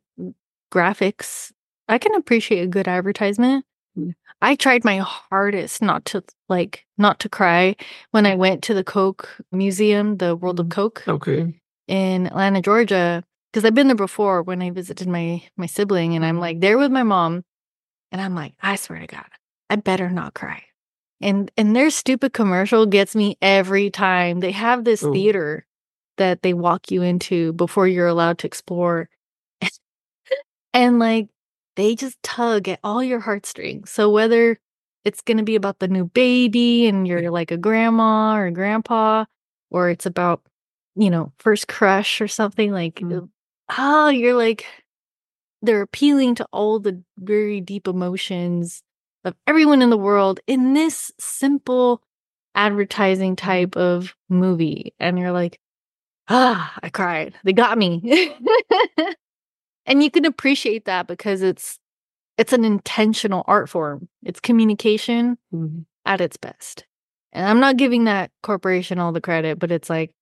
[0.72, 1.52] graphics.
[1.88, 3.64] I can appreciate a good advertisement.
[3.98, 4.14] Mm.
[4.40, 7.76] I tried my hardest not to like not to cry
[8.12, 10.70] when I went to the Coke Museum, the World of Mhm.
[10.70, 11.60] Coke Okay.
[11.88, 16.24] in Atlanta, Georgia, because I've been there before when I visited my my sibling and
[16.24, 17.44] I'm like there with my mom
[18.12, 19.26] and I'm like, I swear to God,
[19.70, 20.62] I better not cry.
[21.20, 24.40] And and their stupid commercial gets me every time.
[24.40, 25.12] They have this Oh.
[25.12, 25.66] theater
[26.18, 29.08] that they walk you into before you're allowed to explore.
[30.74, 31.28] and like
[31.78, 33.90] they just tug at all your heartstrings.
[33.92, 34.58] So whether
[35.06, 38.52] it's going to be about the new baby and you're like a grandma or a
[38.52, 39.24] grandpa
[39.70, 40.42] or it's about
[40.96, 43.30] you know first crush or something like Mm.
[43.78, 44.66] oh you're like
[45.62, 48.82] they're appealing to all the very deep emotions
[49.24, 52.02] of everyone in the world in this simple
[52.56, 54.94] advertising type of movie.
[55.00, 55.60] And you're like
[56.28, 57.34] ah i cried.
[57.44, 58.34] They got me
[59.88, 61.80] and you can appreciate that because it's
[62.38, 65.86] it's an intentional art form it's communication Mhm.
[66.06, 66.86] at its best
[67.32, 70.12] and i'm not giving that corporation all the credit but it's like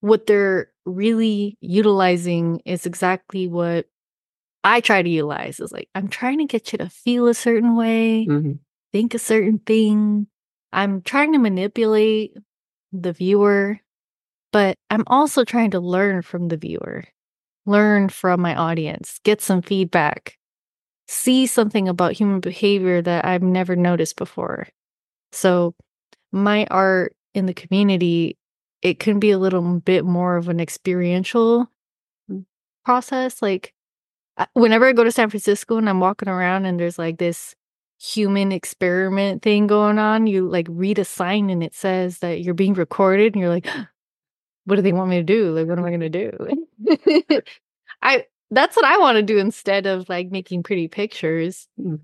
[0.00, 3.86] what they're really utilizing is exactly what
[4.64, 7.76] I try to utilize is like I'm trying to get you to feel a certain
[7.76, 8.58] way, Mhm.
[8.92, 10.26] think a certain thing.
[10.72, 12.36] I'm trying to manipulate
[12.92, 13.80] the viewer,
[14.52, 17.04] but I'm also trying to learn from the viewer,
[17.66, 20.38] learn from my audience, get some feedback,
[21.08, 24.68] see something about human behavior that I've never noticed before.
[25.32, 25.74] So,
[26.32, 28.36] my art in the community,
[28.82, 31.70] it can be a little bit more of an experiential
[32.30, 32.44] mm.
[32.84, 33.42] process.
[33.42, 33.74] Like,
[34.52, 37.54] whenever I go to San Francisco and I'm walking around and there's like this
[38.00, 42.54] human experiment thing going on, you like read a sign and it says that you're
[42.54, 43.68] being recorded and you're like,
[44.64, 45.50] what do they want me to do?
[45.52, 46.30] Like, what am I going to do?
[48.02, 52.00] I that's what I want to do instead of like making pretty pictures, Mm.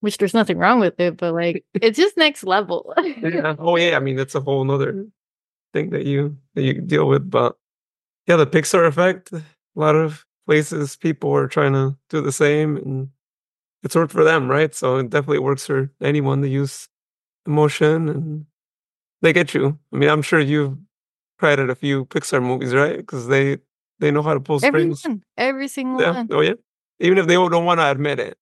[0.00, 2.94] which there's nothing wrong with it, but like it's just next level.
[3.22, 3.56] Yeah.
[3.58, 3.96] Oh yeah.
[3.96, 5.06] I mean, that's a whole nother
[5.72, 7.30] thing that you that you deal with.
[7.30, 7.56] But
[8.26, 9.32] yeah, the Pixar effect.
[9.32, 9.42] A
[9.74, 13.08] lot of places people are trying to do the same, and
[13.82, 14.74] it's worked for them, right?
[14.74, 16.88] So it definitely works for anyone to use
[17.46, 18.46] emotion, and
[19.22, 19.78] they get you.
[19.92, 20.76] I mean, I'm sure you've
[21.42, 22.98] cried at a few Pixar movies, right?
[22.98, 23.58] Because they
[23.98, 25.04] they know how to pull strings.
[25.04, 26.12] Everyone, every single Yeah.
[26.12, 26.28] one.
[26.30, 26.54] Oh yeah.
[27.00, 28.38] Even if they don't want to admit it.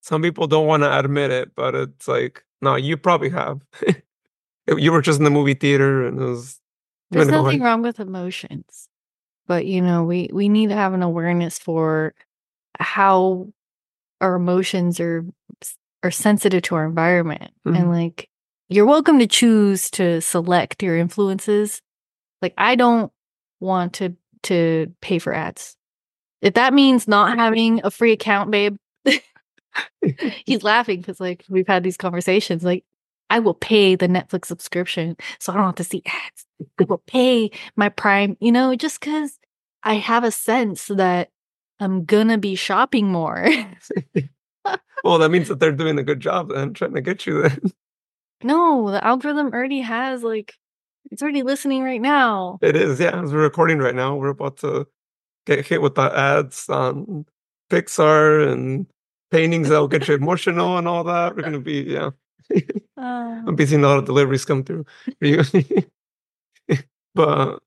[0.00, 3.60] Some people don't want to admit it, but it's like, no, you probably have.
[4.66, 6.58] you were just in the movie theater and it was
[7.12, 8.88] There's nothing wrong with emotions,
[9.46, 12.12] but you know, we we need to have an awareness for
[12.80, 13.52] how
[14.20, 15.24] our emotions are
[16.02, 17.76] are sensitive to our environment, Mhm.
[17.78, 18.28] and like
[18.68, 21.80] you're welcome to choose to select your influences.
[22.42, 23.12] Like I don't
[23.60, 25.76] want to to pay for ads.
[26.42, 28.76] If that means not having a free account, babe,
[30.44, 32.64] he's laughing because like we've had these conversations.
[32.64, 32.84] Like
[33.30, 36.46] I will pay the Netflix subscription so I don't have to see ads.
[36.80, 39.38] I will pay my Prime, you know, just because
[39.82, 41.30] I have a sense that
[41.80, 43.48] I'm gonna be shopping more.
[45.04, 47.60] well, that means that they're doing a good job then trying to get you then.
[48.42, 50.54] no, the algorithm already has like
[51.10, 52.58] it's already listening right now.
[52.62, 53.22] It is, yeah.
[53.22, 54.86] As we're recording right now, we're about to
[55.46, 57.26] get hit with the ads on
[57.70, 58.86] Pixar and
[59.30, 61.36] paintings that'll get you emotional and all that.
[61.36, 62.10] We're gonna be, yeah.
[62.54, 62.60] Uh,
[62.98, 64.84] I'm be seeing a lot of deliveries come through
[67.14, 67.58] but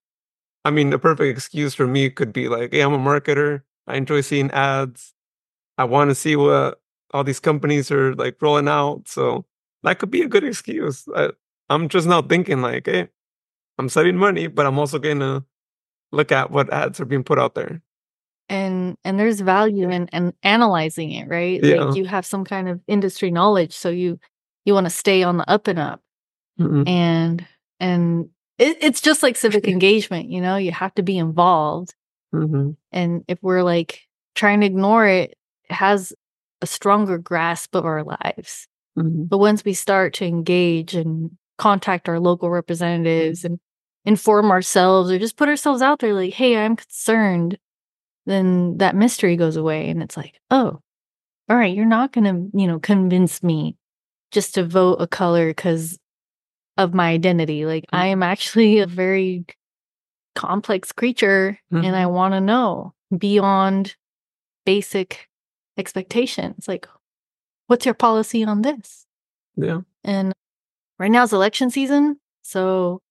[0.63, 3.62] I mean, the perfect excuse for me could be like, hey, I'm a marketer.
[3.88, 5.13] I enjoy seeing ads.
[5.78, 6.80] I want to see what
[7.13, 9.08] all these companies are like rolling out.
[9.08, 9.45] So
[9.84, 11.08] that could be a good excuse.
[11.15, 11.30] I,
[11.69, 13.10] I'm just now thinking like, hey,
[13.77, 15.43] I'm saving money, but I'm also going to
[16.11, 17.82] look at what ads are being put out there.
[18.49, 21.63] and and there's value in and analyzing it, right?
[21.63, 21.84] Yeah.
[21.86, 24.19] Like you have some kind of industry knowledge, so you
[24.65, 26.01] you want to stay on the up and up.
[26.59, 26.88] Mhm.
[26.88, 27.45] and
[27.82, 31.93] and it, it's just like civic engagement you know you have to be involved
[32.34, 32.78] Mhm.
[32.93, 34.01] and if we're like
[34.36, 35.36] trying to ignore it
[35.69, 36.13] it has
[36.61, 38.67] a stronger grasp of our lives
[38.97, 39.28] Mhm.
[39.30, 43.59] but once we start to engage and contact our local representatives and
[44.06, 47.58] inform ourselves or just put ourselves out there like hey i'm concerned
[48.26, 50.80] then that mystery goes away and it's like oh
[51.49, 53.76] all right you're not gonna you know convince me
[54.32, 55.97] just to vote a color because
[56.78, 59.45] of my identity like i am actually a very
[60.36, 61.84] complex creature mm-hmm.
[61.84, 63.95] and I want to know beyond
[64.66, 65.28] basic
[65.78, 66.68] expectations.
[66.68, 66.88] Like,
[67.68, 69.06] what's your policy on this?
[69.56, 69.82] Yeah.
[70.03, 70.34] And
[70.99, 72.20] right now is election season.
[72.43, 73.01] So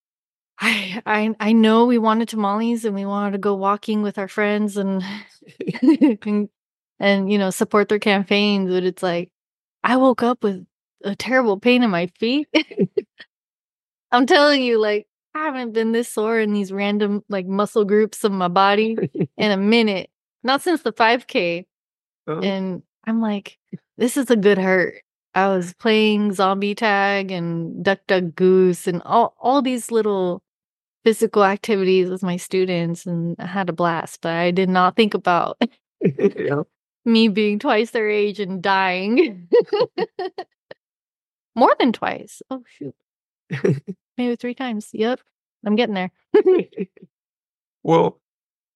[0.61, 4.29] I I I know we wanted tamales and we wanted to go walking with our
[4.29, 5.03] friends and
[5.83, 6.49] and,
[7.01, 9.31] and you know support their campaigns, but it's like
[9.85, 10.67] I woke up with
[11.05, 12.49] a terrible pain in my feet.
[14.13, 18.25] I'm telling you, like I haven't been this sore in these random like muscle groups
[18.25, 18.97] of my body
[19.37, 20.11] in a minute.
[20.43, 21.61] Not since the 5K.
[21.61, 21.71] Oh.
[22.27, 22.41] Uh-huh.
[22.43, 23.59] And I'm like,
[23.99, 24.95] this is a good hurt.
[25.35, 30.43] I was playing zombie tag and duck duck goose and all all these little
[31.05, 35.15] physical activities with my students and I had a blast, but I did not think
[35.15, 35.61] about
[36.01, 36.63] yeah.
[37.05, 39.49] me being twice their age and dying.
[41.55, 42.43] More than twice.
[42.51, 42.95] Oh shoot.
[44.17, 44.89] Maybe three times.
[44.93, 45.21] Yep.
[45.67, 46.11] I'm getting there.
[47.83, 48.21] well,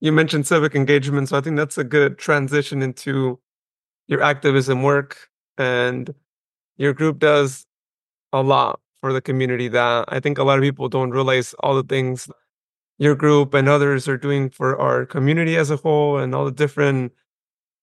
[0.01, 3.41] you mentioned civic engagement, so I think that's a good transition into
[4.07, 6.15] your activism work and
[6.77, 7.67] your group does
[8.33, 11.75] a lot for the community that I think a lot of people don't realize all
[11.75, 12.29] the things
[12.99, 16.51] your group and others are doing for our community as a whole and all the
[16.53, 17.13] different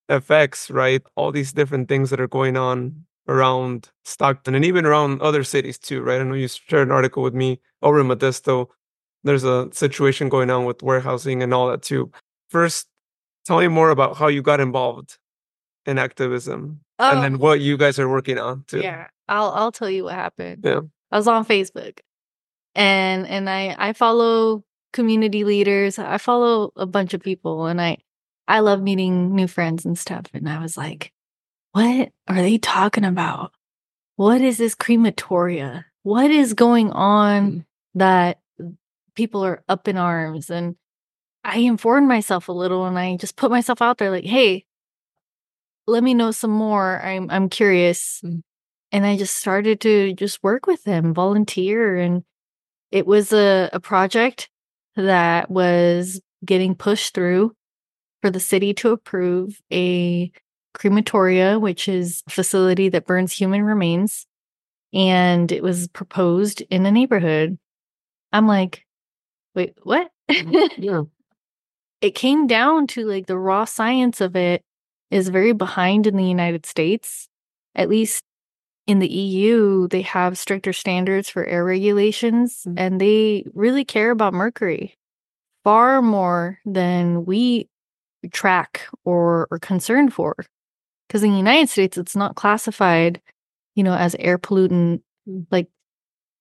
[0.09, 1.01] effects, right?
[1.15, 5.77] All these different things that are going on around Stockton and even around other cities
[5.77, 6.19] too, right?
[6.19, 8.67] I know you shared an article with me over in Modesto.
[9.23, 12.11] There's a situation going on with warehousing and all that too.
[12.49, 12.87] First,
[13.45, 15.17] tell me more about how you got involved
[15.85, 17.11] in activism oh.
[17.11, 18.81] and then what you guys are working on too.
[18.81, 19.07] Yeah.
[19.27, 20.61] I'll I'll tell you what happened.
[20.63, 20.81] Yeah.
[21.15, 21.99] I was on Facebook.
[22.75, 25.97] And and I I follow community leaders.
[25.97, 27.99] I follow a bunch of people and I
[28.49, 31.13] I love meeting new friends and stuff and I was like,
[31.71, 33.53] what are they talking about?
[34.17, 35.85] What is this crematoria?
[36.03, 37.65] What is going on mm.
[37.93, 38.41] that
[39.15, 40.75] people are up in arms and
[41.45, 44.65] I informed myself a little and I just put myself out there like, hey,
[45.87, 47.01] let me know some more.
[47.01, 48.19] I'm I'm curious.
[48.21, 48.43] Mm.
[48.95, 51.97] And I just started to just work with them, volunteer.
[51.97, 52.23] And
[52.93, 54.49] it was a, a project
[54.95, 57.51] that was getting pushed through
[58.21, 60.31] for the city to approve a
[60.77, 64.27] crematoria, which is a facility that burns human remains.
[64.93, 67.59] And it was proposed in a neighborhood.
[68.31, 68.85] I'm like,
[69.55, 70.09] wait, what?
[70.31, 70.81] Mm-hmm.
[70.81, 71.01] yeah.
[71.99, 74.63] It came down to like the raw science of it
[75.11, 77.27] is very behind in the United States.
[77.73, 78.23] At least
[78.87, 82.77] in the EU, they have stricter standards for air regulations mm-hmm.
[82.77, 84.95] and they really care about mercury
[85.63, 87.67] far more than we
[88.31, 90.35] track or are concerned for.
[91.07, 93.21] Because in the United States, it's not classified,
[93.75, 95.41] you know, as air pollutant mm-hmm.
[95.51, 95.67] like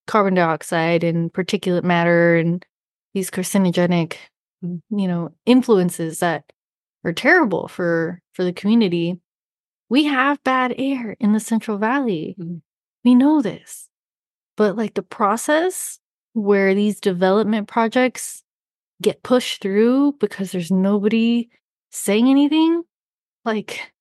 [0.07, 2.64] carbon dioxide and particulate matter and
[3.14, 4.16] these carcinogenic,
[4.62, 6.45] mm, you know, influences that
[7.05, 9.20] are terrible for for the community
[9.89, 12.35] we have bad air in the Central Valley.
[12.39, 12.57] Mm-hmm.
[13.05, 13.89] We know this.
[14.57, 15.99] But like the process
[16.32, 18.43] where these development projects
[19.03, 21.49] get pushed through because there's nobody
[21.91, 22.82] saying anything,
[23.45, 23.93] like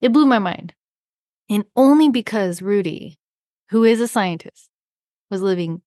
[0.00, 0.74] it blew my mind.
[1.48, 3.18] And only because Rudy,
[3.70, 4.68] who is a scientist,
[5.30, 5.82] was living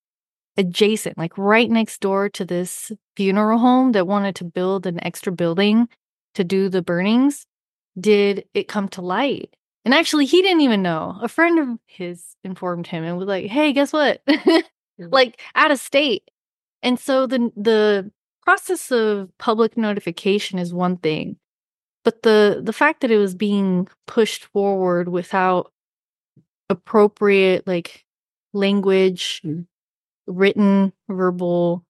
[0.58, 5.32] adjacent, like right next door to this funeral home that wanted to build an extra
[5.32, 5.88] building
[6.36, 7.46] to do the burnings,
[8.00, 9.56] did it come to light.
[9.86, 11.18] And actually, he didn't even know.
[11.22, 14.22] A friend of his informed him and was like, "Hey, guess what?
[15.00, 16.30] like out of state."
[16.84, 18.12] And so the the
[18.44, 21.38] process of public notification is one thing,
[22.04, 25.72] but the the fact that it was being pushed forward without
[26.70, 28.06] appropriate like
[28.54, 29.62] language, mm-hmm.
[30.28, 31.84] written, verbal,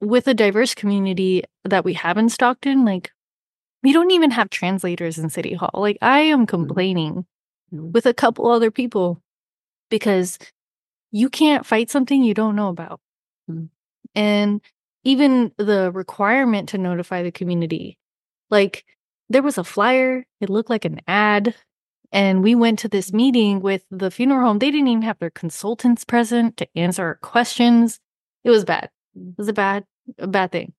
[0.00, 3.12] with a diverse community that we have in Stockton, like
[3.82, 5.70] we don't even have translators in City Hall.
[5.74, 6.46] Like, I am mm-hmm.
[6.46, 7.26] complaining
[7.72, 7.92] mm-hmm.
[7.92, 9.22] with a couple other people
[9.90, 10.38] because
[11.10, 13.00] you can't fight something you don't know about.
[13.50, 13.66] Mm-hmm.
[14.14, 14.60] And
[15.04, 17.98] even the requirement to notify the community,
[18.50, 18.84] like,
[19.28, 21.54] there was a flyer, it looked like an ad.
[22.10, 24.58] And we went to this meeting with the funeral home.
[24.58, 28.00] They didn't even have their consultants present to answer our questions.
[28.44, 28.88] It was bad.
[29.14, 29.84] It was a bad,
[30.18, 30.72] a bad thing.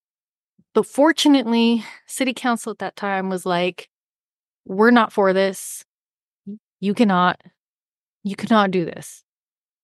[0.79, 3.89] But fortunately, city council at that time was like,
[4.63, 5.83] we're not for this.
[6.79, 7.41] You cannot,
[8.23, 9.25] you cannot do this.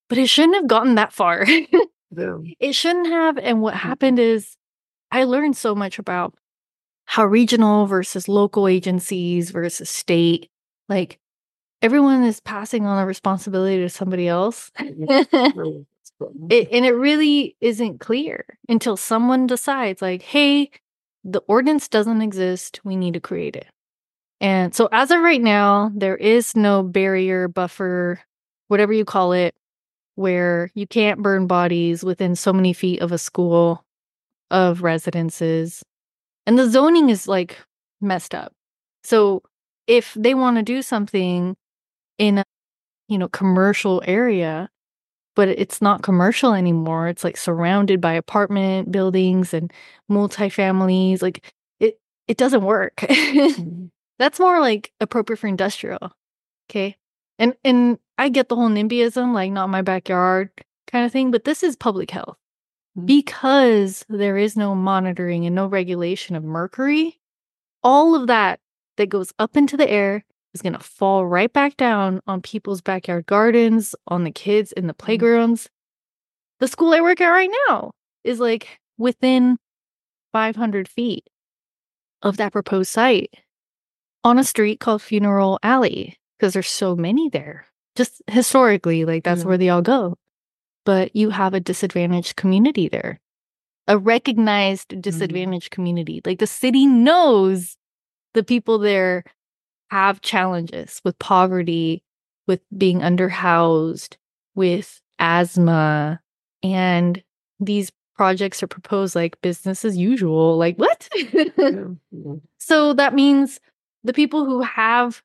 [0.08, 1.44] But it shouldn't have gotten that far.
[2.16, 2.38] yeah.
[2.58, 3.36] It shouldn't have.
[3.36, 3.88] And what mm-hmm.
[3.88, 4.56] happened is
[5.10, 6.32] I learned so much about
[7.04, 10.48] how regional versus local agencies versus state,
[10.88, 11.18] like
[11.82, 14.70] everyone is passing on the responsibility to somebody else.
[14.78, 20.70] it, and it really isn't clear until someone decides like hey
[21.26, 23.66] the ordinance doesn't exist we need to create it.
[24.40, 28.20] And so as of right now there is no barrier buffer
[28.68, 29.54] whatever you call it
[30.14, 33.84] where you can't burn bodies within so many feet of a school
[34.50, 35.82] of residences.
[36.46, 37.58] And the zoning is like
[38.00, 38.52] messed up.
[39.04, 39.42] So
[39.86, 41.56] if they want to do something
[42.18, 42.44] in a
[43.08, 44.68] you know commercial area
[45.36, 47.06] but it's not commercial anymore.
[47.06, 49.72] It's like surrounded by apartment buildings and
[50.10, 51.22] multifamilies.
[51.22, 52.96] Like it it doesn't work.
[53.02, 53.86] mm-hmm.
[54.18, 56.10] That's more like appropriate for industrial.
[56.68, 56.96] Okay.
[57.38, 60.50] And and I get the whole NIMBYism, like not my backyard
[60.90, 62.38] kind of thing, but this is public health.
[62.98, 63.06] Mm-hmm.
[63.06, 67.20] Because there is no monitoring and no regulation of mercury,
[67.82, 68.58] all of that
[68.96, 70.24] that goes up into the air
[70.56, 74.86] is going to fall right back down on people's backyard gardens, on the kids in
[74.86, 74.98] the mm.
[74.98, 75.68] playgrounds.
[76.60, 77.90] The school I work at right now
[78.24, 79.58] is like within
[80.32, 81.28] 500 feet
[82.22, 83.30] of that proposed site
[84.24, 87.66] on a street called Funeral Alley because there's so many there.
[87.94, 90.16] Just historically, like that's mm where they all go.
[90.86, 93.20] But you have a disadvantaged community there,
[93.86, 95.02] a recognized mm.
[95.02, 96.22] disadvantaged mm community.
[96.24, 97.76] Like the city knows
[98.32, 99.24] the people there
[99.90, 102.02] have challenges with poverty,
[102.46, 104.16] with being underhoused,
[104.54, 106.20] with asthma,
[106.62, 107.22] and
[107.60, 110.56] these projects are proposed like business as usual.
[110.56, 111.08] Like, what?
[112.58, 113.60] So that means
[114.02, 115.22] the people who have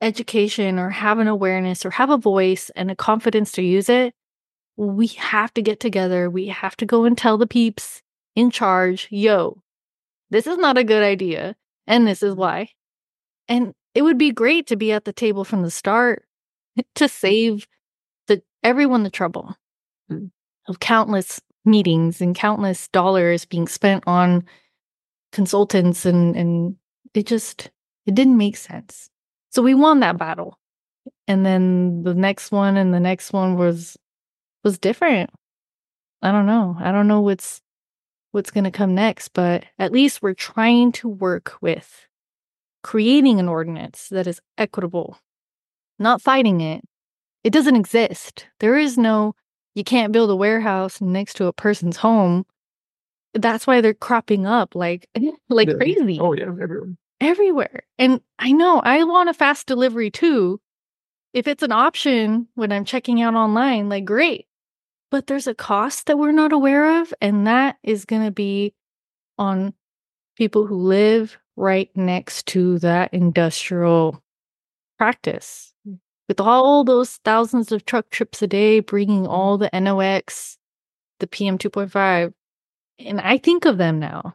[0.00, 4.14] education or have an awareness or have a voice and a confidence to use it,
[4.76, 6.30] we have to get together.
[6.30, 8.00] We have to go and tell the peeps
[8.36, 9.60] in charge, yo,
[10.30, 11.56] this is not a good idea.
[11.86, 12.70] And this is why.
[13.48, 16.24] And it would be great to be at the table from the start
[16.94, 17.66] to save
[18.28, 19.56] the everyone the trouble
[20.08, 20.30] mm.
[20.68, 24.46] of countless meetings and countless dollars being spent on
[25.32, 26.76] consultants and and
[27.12, 27.72] it just
[28.06, 29.10] it didn't make sense.
[29.50, 30.60] So we won that battle.
[31.26, 33.96] And then the next one and the next one was
[34.62, 35.30] was different.
[36.22, 36.76] I don't know.
[36.78, 37.60] I don't know what's
[38.30, 42.07] what's going to come next, but at least we're trying to work with
[42.82, 45.18] creating an ordinance that is equitable,
[45.98, 46.84] not fighting it.
[47.44, 48.46] It doesn't exist.
[48.60, 49.34] There is no,
[49.74, 52.44] you can't build a warehouse next to a person's home.
[53.34, 55.08] That's why they're cropping up like
[55.48, 55.74] like yeah.
[55.74, 56.18] crazy.
[56.20, 56.96] Oh yeah, everywhere.
[57.20, 57.82] Everywhere.
[57.98, 60.60] And I know I want a fast delivery too.
[61.32, 64.46] If it's an option when I'm checking out online, like great.
[65.10, 68.74] But there's a cost that we're not aware of, and that is going to be
[69.38, 69.72] on
[70.36, 74.22] people who live, right next to that industrial
[74.96, 75.72] practice.
[76.28, 80.58] With all those thousands of truck trips a day, bringing all the NOx,
[81.20, 82.32] the PM 2.5.
[82.98, 84.34] And I think of them now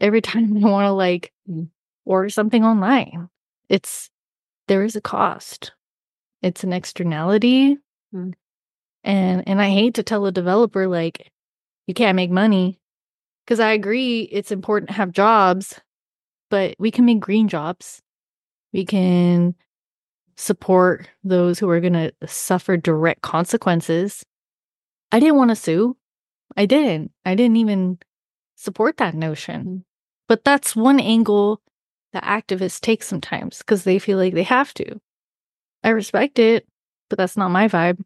[0.00, 1.68] every time I want to like mm.
[2.04, 3.28] order something online.
[3.68, 4.10] It's
[4.68, 5.72] there is a cost.
[6.42, 7.76] It's an externality.
[8.14, 8.34] Mm.
[9.04, 11.30] And and I hate to tell a developer like
[11.86, 12.78] you can't make money
[13.44, 15.80] because I agree it's important to have jobs,
[16.50, 18.02] but we can make green jobs.
[18.72, 19.54] We can
[20.36, 24.24] support those who are going to suffer direct consequences.
[25.10, 25.96] I didn't want to sue.
[26.56, 27.12] I didn't.
[27.24, 27.98] I didn't even
[28.56, 29.84] support that notion.
[30.28, 31.60] But that's one angle
[32.12, 35.00] that activists take sometimes because they feel like they have to.
[35.82, 36.66] I respect it,
[37.08, 38.00] but that's not my vibe.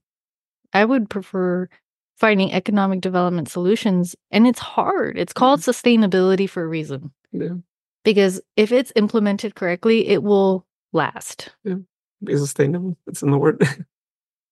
[0.73, 1.69] I would prefer
[2.17, 5.19] finding economic development solutions, and it's hard.
[5.19, 5.71] It's called mm-hmm.
[5.71, 7.13] sustainability for a reason.
[7.33, 7.57] Yeah
[8.05, 11.51] because if it's implemented correctly, it will last.
[11.65, 11.77] Yeah.
[12.23, 12.97] Be sustainable.
[13.07, 13.67] It's in the word.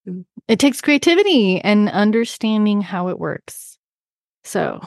[0.49, 3.79] it takes creativity and understanding how it works.
[4.45, 4.81] So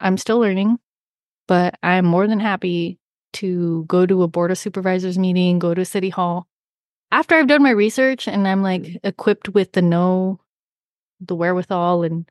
[0.00, 0.78] I'm still learning,
[1.46, 2.98] but I'm more than happy
[3.34, 6.46] to go to a board of supervisors meeting, go to city hall.
[7.12, 9.06] After I've done my research and I'm like mm-hmm.
[9.06, 10.40] equipped with the know,
[11.20, 12.28] the wherewithal and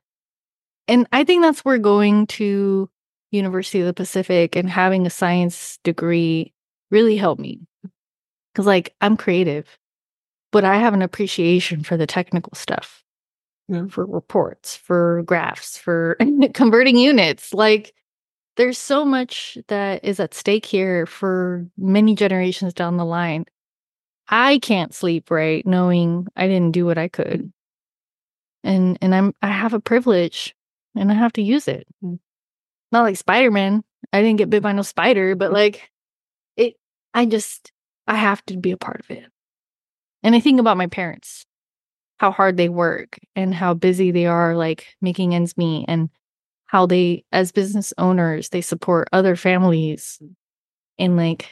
[0.88, 2.90] and I think that's where going to
[3.30, 6.52] University of the Pacific and having a science degree
[6.90, 7.60] really helped me.
[8.54, 9.78] Cause like I'm creative,
[10.50, 13.02] but I have an appreciation for the technical stuff.
[13.68, 13.86] Yeah.
[13.88, 16.16] For reports, for graphs, for
[16.54, 17.54] converting units.
[17.54, 17.94] Like
[18.56, 23.46] there's so much that is at stake here for many generations down the line.
[24.28, 27.52] I can't sleep right knowing I didn't do what I could.
[28.64, 30.54] And and I'm I have a privilege
[30.96, 31.86] and I have to use it.
[32.92, 33.82] Not like Spider Man.
[34.12, 35.90] I didn't get bit by no spider, but like
[36.56, 36.74] it,
[37.14, 37.72] I just,
[38.06, 39.24] I have to be a part of it.
[40.22, 41.46] And I think about my parents.
[42.18, 46.10] how hard they work and how busy they are like making ends meet and
[46.66, 50.20] how they as business owners they support other families
[50.98, 51.48] and like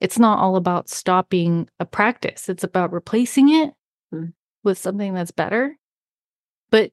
[0.00, 3.74] it's not all about stopping a practice it's about replacing it
[4.14, 4.32] Mm.
[4.62, 5.76] with something that's better
[6.70, 6.92] but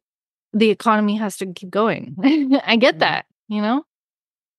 [0.54, 2.16] the economy has to keep going
[2.66, 3.00] i get Mm.
[3.00, 3.84] that you know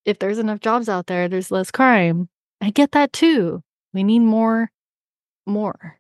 [0.05, 2.29] if there's enough jobs out there there's less crime
[2.61, 3.63] i get that too
[3.95, 4.71] we need more
[5.47, 5.99] more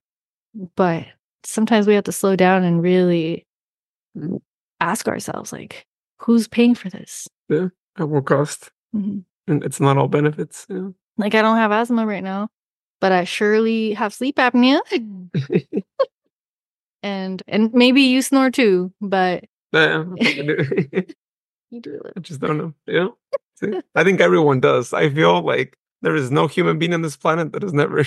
[0.76, 1.06] but
[1.44, 3.46] sometimes we have to slow down and really
[4.80, 5.86] ask ourselves like
[6.18, 7.68] who's paying for this Yeah,
[7.98, 8.70] At what cost?
[8.94, 9.24] Mhm.
[9.48, 10.66] And it's not all benefits.
[10.68, 10.90] Yeah.
[11.16, 12.48] like i don't have asthma right now
[13.00, 14.80] but i surely have sleep apnea
[17.02, 20.04] and and maybe you snore too but yeah.
[21.72, 21.90] I do.
[21.90, 22.74] you do I just don't know.
[22.86, 23.08] Yeah.
[23.56, 23.80] See?
[23.94, 24.92] I think everyone does.
[24.92, 28.04] I feel like there is no human being on this planet that has never.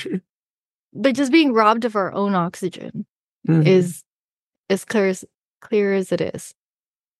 [0.94, 3.06] but just being robbed of our own oxygen
[3.48, 3.66] Mhm.
[3.68, 4.04] is
[4.70, 5.24] as clear as
[5.62, 6.54] clear as it is.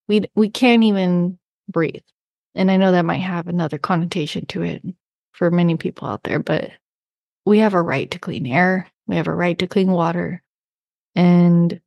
[0.08, 1.38] We we can't even
[1.70, 2.04] breathe.
[2.56, 4.84] And I know that might have another connotation to it
[5.34, 6.72] for many people out there, but
[7.46, 8.88] we have a right to clean air.
[9.08, 10.42] We have a right to clean water.
[11.16, 11.80] And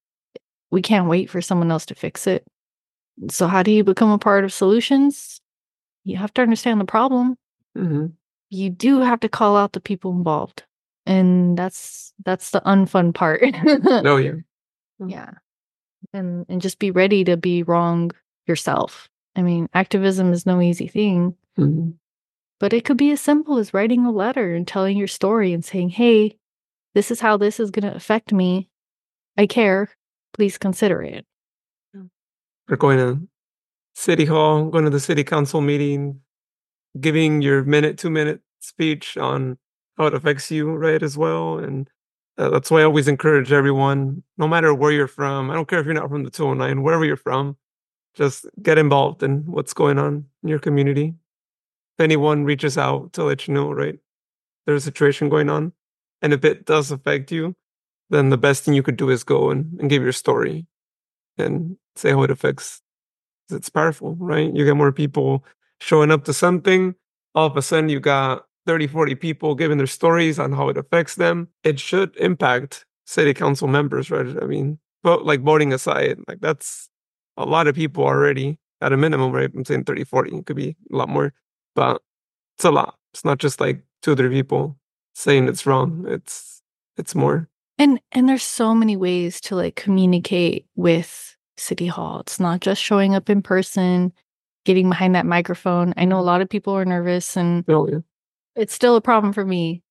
[0.71, 2.47] we can't wait for someone else to fix it.
[3.31, 5.41] So how do you become a part of solutions?
[6.05, 7.37] You have to understand the problem.
[7.77, 8.13] Mhm.
[8.51, 10.65] you do have to call out the people involved
[11.05, 13.43] and that's that's the unfun part.
[14.03, 14.33] No, yeah.
[15.07, 15.31] yeah.
[16.15, 18.11] And and just be ready to be wrong
[18.47, 19.09] yourself.
[19.37, 21.37] I mean activism is no easy thing.
[21.59, 21.95] Mhm.
[22.61, 25.65] but it could be as simple as writing a letter and telling your story and
[25.65, 26.37] saying hey
[26.95, 28.69] this is how this is going to affect me.
[29.37, 29.91] I care.
[30.33, 31.27] Please consider it
[32.69, 33.27] Or going to
[33.95, 36.21] city hall, going to the city council meeting,
[37.01, 39.59] giving your minute, two minute speech on
[39.97, 41.03] how it affects you, right?
[41.03, 41.59] As well.
[41.59, 41.89] And
[42.37, 45.81] uh, that's why I always encourage everyone, no matter where you're from, I don't care
[45.81, 47.57] if you're not from the 209, wherever you're from,
[48.15, 51.15] just get involved in what's going on in your community.
[51.99, 53.99] If anyone reaches out to let you know, right?
[54.67, 55.73] There's a situation going on.
[56.23, 57.57] And if it does affect you,
[58.11, 60.67] then the best thing you could do is go and, and give your story
[61.37, 62.81] and say how it affects.
[63.51, 64.55] It's powerful, right?
[64.55, 65.45] You get more people
[65.81, 66.95] showing up to something.
[67.35, 70.77] All of a sudden, you got 30, 40 people giving their stories on how it
[70.77, 71.49] affects them.
[71.65, 74.27] It should impact city council members, right?
[74.43, 76.89] I mean, vote like voting aside, like that's
[77.37, 79.51] a lot of people already at a minimum, right?
[79.55, 81.33] I'm saying 30, 40, it could be a lot more,
[81.75, 82.03] but
[82.57, 82.97] it's a lot.
[83.15, 84.77] It's not just like two or three people
[85.15, 86.05] saying it's wrong.
[86.09, 86.63] It's
[86.97, 87.49] it's more.
[87.79, 92.21] And and there's so many ways to like communicate with City Hall.
[92.21, 94.13] It's not just showing up in person,
[94.65, 95.95] getting behind that microphone.
[95.97, 97.99] I know a lot of people are nervous and Oh yeah.
[98.57, 99.83] it's still a problem for me.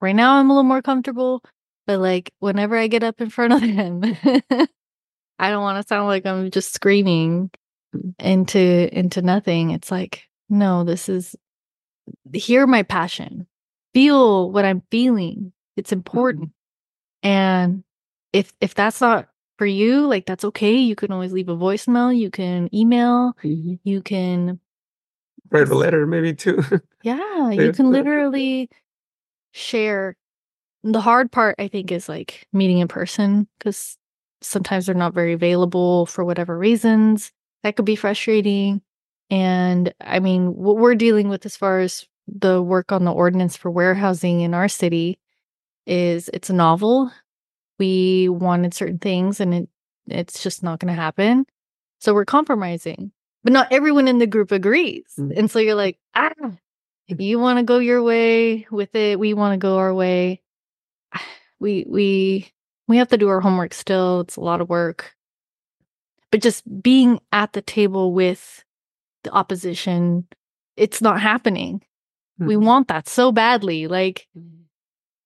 [0.00, 1.42] Right now I'm a little more comfortable,
[1.86, 4.02] but like whenever I get up in front of them,
[5.38, 7.50] I don't want to sound like I'm just screaming
[8.18, 9.70] into into nothing.
[9.70, 11.36] It's like, no, this is
[12.32, 13.46] hear my passion.
[13.94, 15.52] Feel what I'm feeling.
[15.76, 15.98] It's mm-hmm.
[15.98, 16.50] important.
[17.22, 17.84] And
[18.32, 19.28] if if that's not
[19.58, 20.76] for you, like that's okay.
[20.76, 23.74] You can always leave a voicemail, you can email, mm-hmm.
[23.84, 24.60] you can
[25.50, 26.62] Write a letter maybe too.
[27.02, 28.68] yeah, you can literally
[29.52, 30.16] share.
[30.84, 33.96] The hard part I think is like meeting in person cuz
[34.40, 37.32] sometimes they're not very available for whatever reasons.
[37.62, 38.82] That could be frustrating.
[39.30, 43.56] And I mean, what we're dealing with as far as the work on the ordinance
[43.56, 45.18] for warehousing in our city
[45.86, 47.10] is it's a novel.
[47.78, 49.68] We wanted certain things and it
[50.08, 51.46] it's just not going to happen.
[52.00, 53.12] So we're compromising.
[53.44, 55.04] But not everyone in the group agrees.
[55.18, 55.38] Mm.
[55.38, 56.32] And so you're like, "Ah,
[57.08, 60.42] you want to go your way with it, we want to go our way."
[61.60, 62.52] We we
[62.88, 64.20] we have to do our homework still.
[64.22, 65.14] It's a lot of work.
[66.32, 68.64] But just being at the table with
[69.24, 70.26] the opposition,
[70.76, 71.82] it's not happening.
[72.38, 72.64] We Mhm.
[72.64, 73.86] want that so badly.
[73.88, 74.28] Like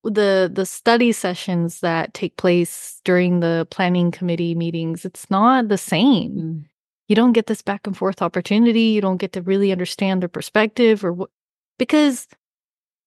[0.05, 5.79] the the study sessions that take place during the planning committee meetings, it's not the
[5.79, 6.33] same.
[6.33, 6.65] Mm.
[7.09, 8.83] You don't get this back and forth opportunity.
[8.83, 11.31] You don't get to really understand their perspective or what
[11.79, 12.27] because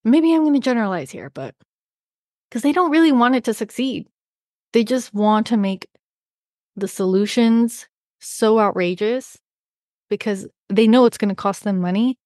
[0.04, 1.56] maybe I'm going to generalize here, but
[2.50, 4.08] because they don't really want it to succeed.
[4.74, 5.88] They just want to make
[6.76, 7.88] the solutions
[8.20, 9.38] so outrageous
[10.10, 12.18] because they know it's going to cost them money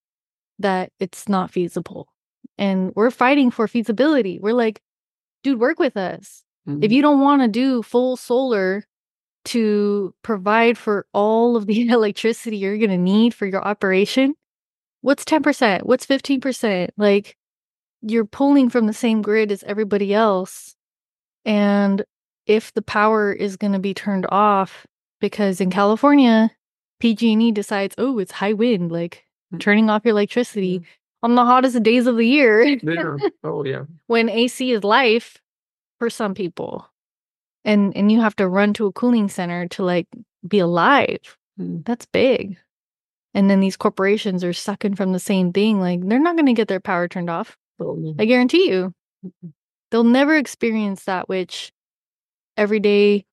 [0.59, 2.07] that it's not feasible.
[2.57, 4.39] And we're fighting for feasibility.
[4.39, 4.81] We're like,
[5.43, 6.43] dude, work with us.
[6.83, 8.85] If you don't want to do full solar
[9.45, 14.35] to provide for all of the electricity you're going to need for your operation,
[15.01, 15.83] what's 10%?
[15.83, 16.89] What's 15%?
[16.97, 17.35] Like
[18.01, 20.75] you're pulling from the same grid as everybody else.
[21.45, 22.03] And
[22.45, 24.85] if the power is going to be turned off
[25.21, 26.51] because in California,
[26.99, 29.23] PG&E decides, "Oh, it's high wind, like
[29.53, 29.59] Mm.
[29.59, 30.83] turning off your electricity
[31.23, 33.17] on the hottest days of the year." Yeah.
[33.43, 33.83] Oh yeah.
[34.07, 35.37] when AC is life
[35.99, 36.89] for some people.
[37.65, 40.07] And and you have to run to a cooling center to like
[40.47, 41.37] be alive.
[41.59, 41.85] Mm.
[41.85, 42.57] That's big.
[43.33, 45.79] And then these corporations are sucking from the same thing.
[45.79, 47.57] Like they're not going to get their power turned off.
[47.79, 48.15] Oh.
[48.19, 48.93] I guarantee you.
[49.91, 51.71] They'll never experience that which
[52.57, 53.25] everyday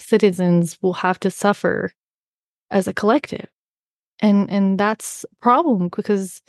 [0.00, 1.92] citizens will have to suffer
[2.70, 3.46] as a collective.
[4.20, 6.42] And and that's a problem because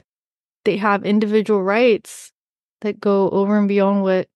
[0.69, 2.31] they have individual rights
[2.81, 4.27] that go over and beyond what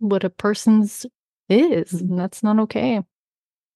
[0.00, 1.06] what a person's
[1.48, 1.92] is.
[1.92, 3.00] And that's not okay.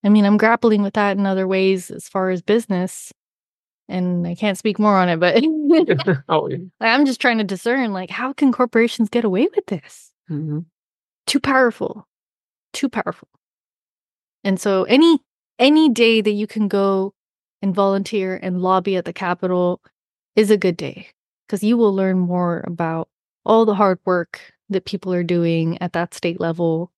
[0.03, 3.13] I mean, I'm grappling with that in other ways as far as business.
[3.89, 5.37] And I can't speak more on it, but
[6.29, 6.57] oh yeah.
[6.81, 10.11] I'm just trying to discern like how can corporations get away with this?
[10.27, 10.61] hmm
[11.29, 12.09] Too powerful.
[12.73, 13.29] Too powerful.
[14.43, 15.21] And so any
[15.61, 17.15] any day that you can go
[17.63, 19.81] and volunteer and lobby at the Capitol
[20.35, 21.14] is a good day
[21.47, 23.09] because you will learn more about
[23.45, 26.91] all the hard work that people are doing at that state level.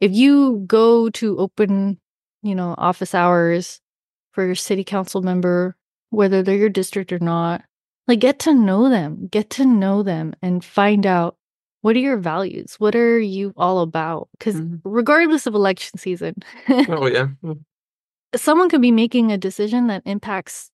[0.00, 2.00] If you go to open,
[2.42, 3.80] you know, office hours
[4.32, 5.76] for your city council member,
[6.10, 7.62] whether they're your district or not,
[8.08, 11.36] like get to know them, get to know them and find out
[11.82, 12.74] what are your values?
[12.78, 14.28] What are you all about?
[14.38, 14.80] Because Mhm.
[14.84, 16.36] regardless of election season,
[16.88, 17.28] Oh yeah.
[17.44, 17.60] Mm.
[18.36, 20.70] someone could be making a decision that impacts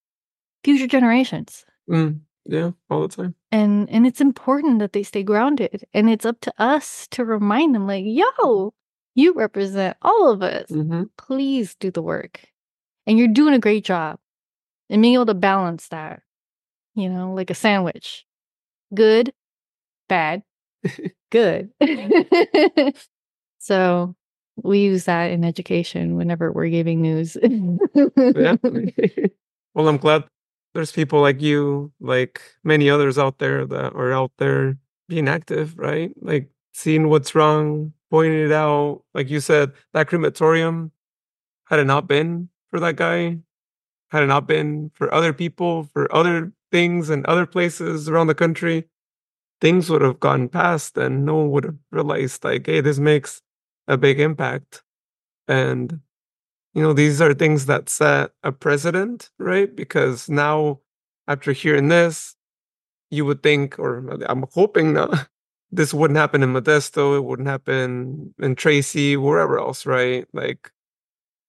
[0.65, 1.65] future generations.
[1.89, 2.21] Mm.
[2.47, 2.73] Yeah.
[2.89, 3.35] All the time.
[3.53, 5.85] And and it's important that they stay grounded.
[5.95, 8.73] And it's up to us to remind them, like, yo,
[9.15, 10.69] you represent all of us.
[10.69, 12.41] hmm Please do the work.
[13.07, 14.19] And you're doing a great job.
[14.89, 16.23] And being able to balance that,
[16.95, 18.25] you know, like a sandwich.
[18.95, 19.33] Good,
[20.09, 20.43] bad,
[21.31, 21.71] good.
[23.59, 24.15] so
[24.63, 27.37] we use that in education whenever we're giving news.
[27.43, 28.57] yeah.
[29.75, 30.25] well, I'm glad
[30.75, 34.77] there's people like you, like many others out there that are out there
[35.09, 36.13] being active, right?
[36.21, 39.03] Like seeing what's wrong, pointing it out.
[39.15, 40.93] Like you said, that crematorium,
[41.67, 43.39] had it not been for that guy,
[44.11, 48.35] had it not been for other people, for other things and other places around the
[48.35, 48.89] country,
[49.61, 53.43] things would have gone past and no one would have realized, like, hey, this makes
[53.89, 54.83] a big impact.
[55.49, 56.01] And
[56.75, 59.75] you know these are things that set a precedent right?
[59.75, 60.81] Because now
[61.29, 62.37] after hearing this
[63.11, 65.29] you would think or i'm hoping that
[65.73, 70.27] this wouldn't happen in modesto it wouldn't happen in tracy wherever else right?
[70.33, 70.71] Like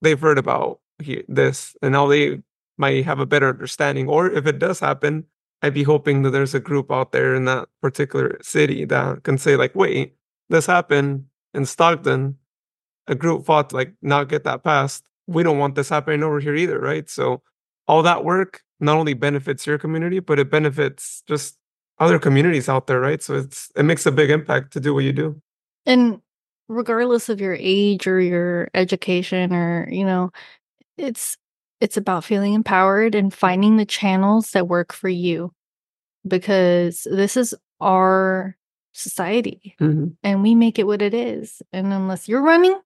[0.02, 2.42] they've heard about he- this and now they
[2.78, 5.26] might have a better understanding or if it does happen
[5.62, 9.38] i'd be hoping that there's a group out there in that particular city that can
[9.38, 10.16] say like wait
[10.50, 12.38] this happened in stockton.
[13.08, 15.06] A group fought to like not get that passed.
[15.32, 17.10] We don't want this happening over here either, right?
[17.10, 17.42] So
[17.88, 21.58] all that work not only benefits your community, but it benefits just
[22.00, 23.22] other communities out there, right?
[23.22, 25.42] So it's it makes a big impact to do what you do.
[25.86, 26.22] and
[26.70, 30.32] regardless of your age or your education or, you know,
[30.98, 31.38] it's
[31.82, 35.52] it's about feeling empowered and finding the channels that work for you
[36.28, 38.56] because this is our
[38.94, 40.16] society Mhm.
[40.24, 41.62] and we make it what it is.
[41.74, 42.80] And unless you're running,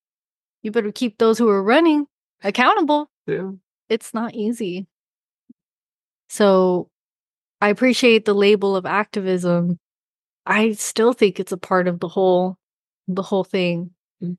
[0.63, 2.07] you better keep those who are running
[2.43, 3.09] accountable.
[3.27, 3.51] Yeah.
[3.89, 4.87] It's not easy.
[6.29, 6.89] So
[7.61, 9.79] I appreciate the label of activism.
[10.45, 12.57] I still think it's a part of the whole
[13.07, 13.91] the whole thing.
[14.23, 14.37] Mm.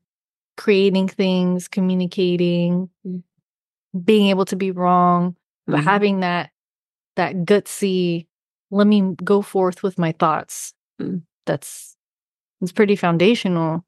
[0.57, 3.22] Creating things, communicating, Mm.
[4.05, 5.36] being able to be wrong,
[5.66, 5.84] but Mhm.
[5.84, 6.51] having that
[7.16, 8.26] that gutsy
[8.70, 10.74] let me go forth with my thoughts.
[11.01, 11.22] Mm.
[11.47, 11.97] That's
[12.62, 13.84] it's pretty foundational.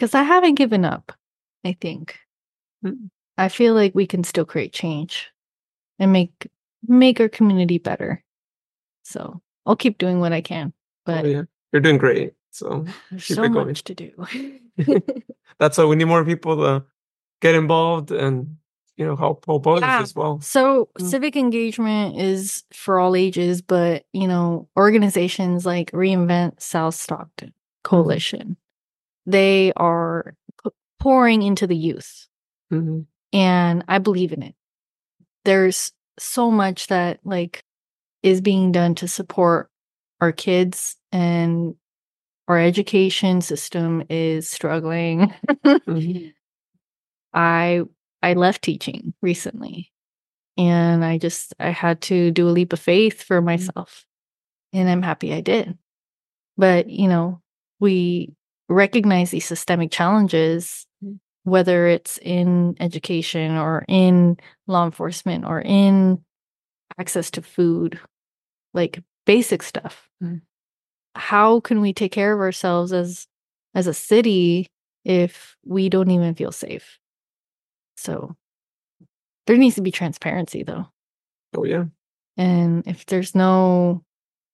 [0.00, 1.12] Cuz I haven't given up,
[1.64, 2.18] I think.
[2.84, 3.10] Mm.
[3.36, 5.28] I feel like we can still create change
[5.98, 6.48] and make
[6.86, 8.22] make our community better.
[9.02, 10.72] So, I'll keep doing what I can.
[11.06, 11.42] But Oh, yeah.
[11.72, 12.34] You're doing great.
[12.50, 13.66] So there's keep so it going.
[13.68, 14.10] much to do.
[15.58, 16.84] that's why we need more people to
[17.40, 18.56] get involved and
[18.96, 20.02] you know help help others Yeah.
[20.02, 20.40] as well.
[20.40, 21.08] So Mm.
[21.10, 27.52] civic engagement is for all ages, but you know, organizations like Reinvent South Stockton
[27.84, 28.56] Coalition,
[29.26, 30.34] they are
[31.00, 32.27] pouring into the youth,
[32.72, 33.06] Mhm.
[33.32, 34.54] and I believe in it.
[35.44, 37.64] There's so much that like
[38.22, 39.70] is being done to support
[40.20, 41.76] our kids and
[42.48, 45.34] our education system is struggling.
[45.66, 46.32] Mhm.
[47.34, 47.82] I
[48.22, 49.92] I left teaching recently
[50.58, 54.06] and I just I had to do a leap of faith for myself
[54.74, 55.78] and I'm happy I did.
[56.58, 57.42] But, you know,
[57.80, 58.34] we
[58.70, 60.87] recognize these systemic challenges.
[61.48, 64.36] Whether it's in education or in
[64.66, 66.22] law enforcement or in
[66.98, 67.98] access to food,
[68.74, 70.08] like basic stuff.
[70.22, 70.42] Mm.
[71.14, 73.26] How can we take care of ourselves as
[73.74, 74.68] as a city
[75.04, 76.98] if we don't even feel safe?
[77.96, 78.36] So
[79.46, 80.86] there needs to be transparency though.
[81.56, 81.84] Oh yeah.
[82.36, 84.04] And if there's no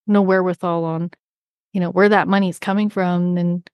[0.07, 1.11] no wherewithal on,
[1.73, 3.65] you know, where that money is coming from, then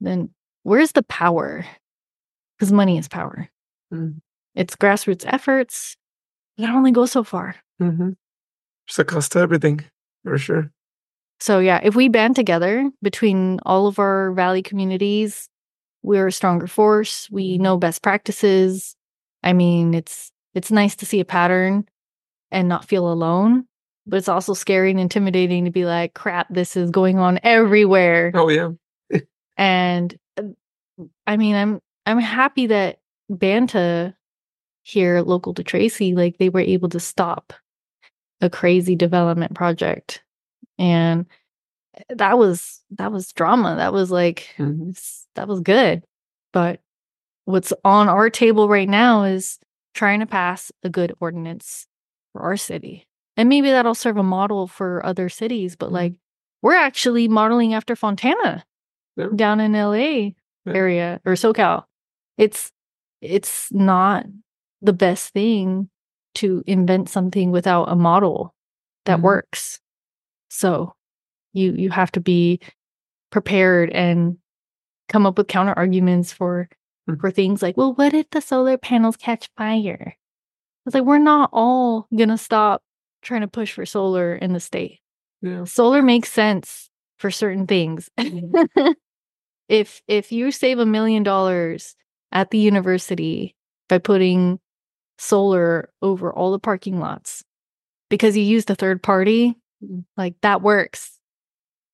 [0.00, 0.30] then
[0.62, 1.64] where's the power?
[2.58, 3.48] Because money is power.
[3.92, 4.20] Mm.
[4.54, 5.96] It's grassroots efforts.
[6.56, 7.54] That only go so far.
[7.80, 8.10] Mm-hmm.
[8.88, 9.84] There's a cost to everything,
[10.24, 10.72] for sure.
[11.40, 15.48] So yeah, if we band together between all of our valley communities,
[16.02, 17.28] we're a stronger force.
[17.30, 18.96] We know best practices.
[19.42, 21.84] I mean, it's it's nice to see a pattern
[22.50, 23.66] and not feel alone,
[24.06, 28.32] but it's also scary and intimidating to be like, crap, this is going on everywhere.
[28.34, 28.70] Oh yeah.
[29.56, 30.42] And uh,
[31.26, 33.00] I mean, I'm I'm happy that
[33.30, 34.14] Banta
[34.82, 37.52] here local to Tracy, like they were able to stop
[38.40, 40.22] a crazy development project.
[40.78, 41.26] And
[42.10, 43.76] that was that was drama.
[43.76, 44.96] That was like Mhm.
[45.34, 46.04] that was good.
[46.52, 46.80] But
[47.44, 49.58] what's on our table right now is
[49.94, 51.86] trying to pass a good ordinance
[52.32, 53.06] for our city.
[53.36, 55.94] And maybe that'll serve a model for other cities, but Mhm.
[55.94, 56.14] like
[56.62, 58.64] we're actually modeling after Fontana
[59.16, 59.28] Yeah.
[59.34, 60.74] down in LA Yeah.
[60.74, 61.84] area or SoCal.
[62.38, 62.70] It's
[63.20, 64.24] it's not
[64.80, 65.90] the best thing
[66.36, 68.54] to invent something without a model
[69.06, 69.22] that Mhm.
[69.22, 69.80] works.
[70.50, 70.94] So
[71.54, 72.60] you you have to be
[73.30, 74.38] prepared and
[75.08, 76.68] come up with counter arguments for
[77.08, 77.20] Mhm.
[77.20, 80.16] for things like, well, what if the solar panels catch fire?
[80.86, 82.82] It's like we're not all gonna stop
[83.22, 85.00] trying to push for solar in the state
[85.42, 85.64] Yeah.
[85.64, 88.10] solar makes sense for certain things.
[89.68, 91.96] if if you save a million dollars
[92.32, 93.54] at the university
[93.88, 94.58] by putting
[95.18, 97.42] solar over all the parking lots
[98.10, 100.04] because you used a third party, Mhm.
[100.16, 101.18] like that works.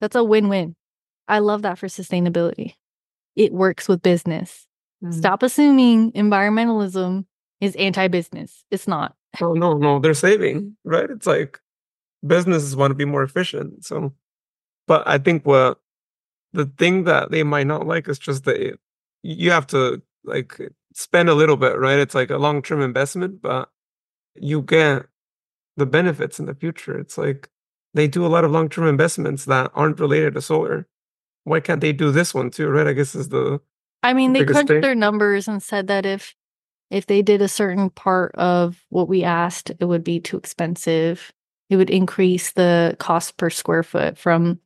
[0.01, 0.77] That's a win-win.
[1.29, 2.75] I love that for sustainability.
[3.37, 4.67] It works with business.
[5.03, 5.15] Mhm.
[5.15, 7.27] Stop assuming environmentalism
[7.61, 8.65] is anti-business.
[8.71, 9.17] It's not.
[9.41, 11.11] Oh no, no, they're saving, right?
[11.11, 11.61] It's like
[12.27, 13.85] businesses want to be more efficient.
[13.85, 14.13] So,
[14.87, 15.81] but I think what
[16.53, 18.81] the thing that they might not like is just that it-
[19.23, 20.59] you have to like
[20.95, 21.99] spend a little bit, right?
[21.99, 23.71] It's like a long term investment, but
[24.35, 25.07] you get
[25.77, 26.99] the benefits in the future.
[26.99, 27.49] It's like
[27.95, 30.87] they do a lot of long term investments that aren't related to solar.
[31.45, 32.87] Why can't they do this one too, right?
[32.87, 33.61] I guess is the
[34.03, 34.81] I mean, they crunched thing.
[34.83, 36.35] their numbers and said that if
[36.91, 41.33] if they did a certain part of what we asked, it would be too expensive.
[41.71, 44.61] It would increase the cost per square foot from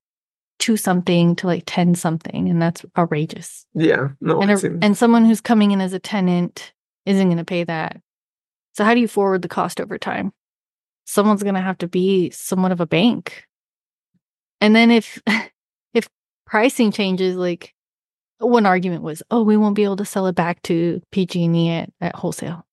[0.59, 3.67] two something to like ten something, and that's outrageous.
[3.75, 6.73] yeah, no, and a, and someone who's coming in as a tenant
[7.07, 8.01] isn't going to pay that.
[8.75, 10.33] So how do you forward the cost over time?
[11.05, 13.47] Someone's going to have to be somewhat of a bank.
[14.61, 15.21] And then if
[15.95, 16.09] if
[16.47, 17.75] pricing changes like
[18.39, 21.91] one argument was, "Oh, we won't be able to sell it back to PG&E at,
[22.01, 22.67] at wholesale."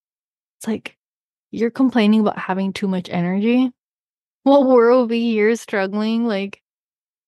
[0.60, 0.98] It's like
[1.52, 3.72] you're complaining about having too much energy.
[4.44, 6.62] Well, we're over here struggling like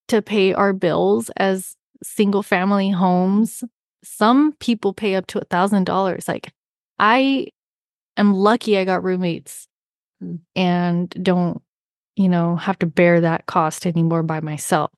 [0.08, 3.64] to pay our bills as single family homes.
[4.04, 6.28] Some people pay up to a thousand dollars.
[6.28, 6.52] Like
[7.00, 7.48] I
[8.16, 9.68] am lucky I got roommates
[10.24, 10.40] Mm.
[10.56, 11.62] and don't,
[12.16, 14.90] you know, have to bear that cost anymore by myself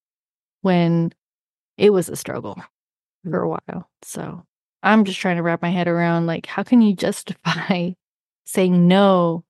[0.62, 1.12] when
[1.78, 2.58] it was a struggle
[3.30, 3.90] for a while.
[4.02, 4.44] So
[4.82, 7.92] I'm just trying to wrap my head around like how can you justify
[8.46, 9.44] saying no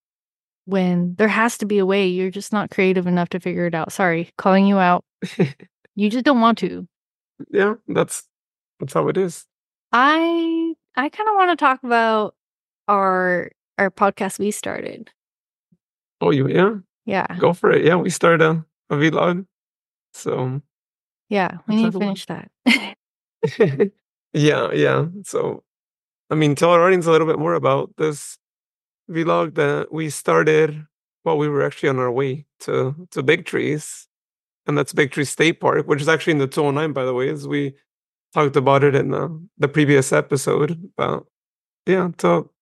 [0.70, 3.74] when there has to be a way you're just not creative enough to figure it
[3.76, 3.92] out.
[3.92, 5.04] Sorry, calling you out.
[5.96, 6.88] You just don't want to.
[7.52, 8.24] yeah, that's
[8.80, 9.46] that's how it is.
[9.92, 12.36] I I kind of want to talk about
[12.88, 15.12] our our podcast we started.
[16.22, 17.28] Oh, you yeah, Yeah.
[17.38, 17.84] go for it.
[17.84, 19.46] Yeah, we started a, a vlog.
[20.14, 20.62] So
[21.28, 22.50] Yeah, we need to finish that.
[24.34, 25.06] yeah, yeah.
[25.24, 25.64] So
[26.30, 28.38] I mean, tell our audience a little bit more about this
[29.10, 30.86] vlog that we started
[31.24, 34.08] while we were actually on our way to to Big Trees.
[34.68, 37.30] And that's Big Tree State Park, which is actually in the 209, by the way,
[37.30, 37.74] as we
[38.36, 40.92] talked about it in the, the previous episode.
[40.96, 41.24] But
[41.88, 42.54] yeah, tell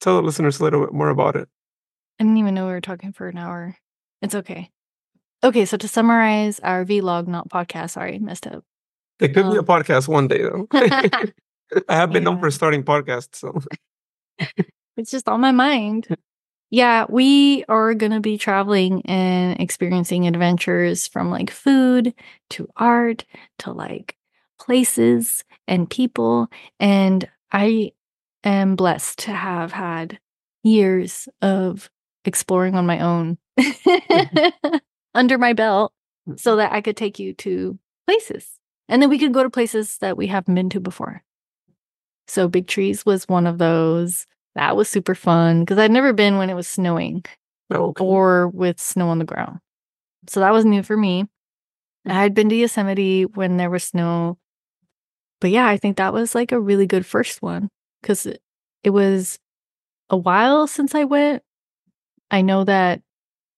[0.00, 1.48] tell the listeners a little bit more about it.
[2.20, 3.76] I didn't even know we were talking for an hour.
[4.22, 4.70] It's okay.
[5.42, 8.64] Okay, so to summarize our vlog, not podcast, sorry, messed up.
[9.20, 10.66] It could be a Um, podcast one day, though.
[10.72, 13.58] I have been known for starting podcasts, so
[14.96, 16.08] It's just on my mind.
[16.70, 22.12] Yeah, we are going to be traveling and experiencing adventures from like food
[22.50, 23.24] to art
[23.60, 24.16] to like
[24.58, 26.48] places and people.
[26.80, 27.92] And I
[28.42, 30.18] am blessed to have had
[30.64, 31.88] years of
[32.24, 34.76] exploring on my own mm-hmm.
[35.14, 35.92] under my belt
[36.36, 36.58] so mm-hmm.
[36.58, 38.58] that I could take you to places.
[38.88, 41.22] And then we could go to places that we haven't been to before.
[42.28, 44.26] So Big Trees was one of those.
[44.56, 47.24] That was super fun because I'd never been when it was snowing
[47.70, 48.02] Oh, okay.
[48.04, 49.60] or with snow on the ground.
[50.28, 51.26] So that was new for me.
[52.06, 54.38] I had been to Yosemite when there was snow.
[55.40, 57.68] But yeah, I think that was like a really good first one
[58.00, 58.40] because it,
[58.82, 59.38] it was
[60.08, 61.42] a while since I went.
[62.30, 63.02] I know that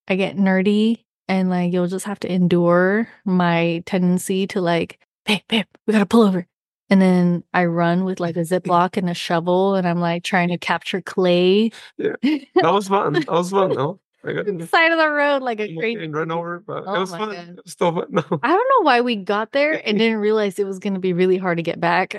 [0.09, 5.43] I get nerdy and like you'll just have to endure my tendency to like, babe,
[5.49, 6.47] babe, we gotta pull over.
[6.91, 10.49] And then I run with like a ziplock and a shovel and I'm like trying
[10.49, 11.70] to capture clay.
[11.97, 12.16] Yeah.
[12.55, 13.12] That was fun.
[13.14, 14.01] That was fun though.
[14.24, 16.09] I got Side of the road like a and crazy.
[16.09, 17.28] run over, but Oh it was fun.
[17.34, 17.49] God.
[17.51, 18.07] It was still fun.
[18.11, 18.22] No.
[18.43, 21.12] I don't know why we got there and didn't realize it was going to be
[21.12, 22.14] really hard to get back.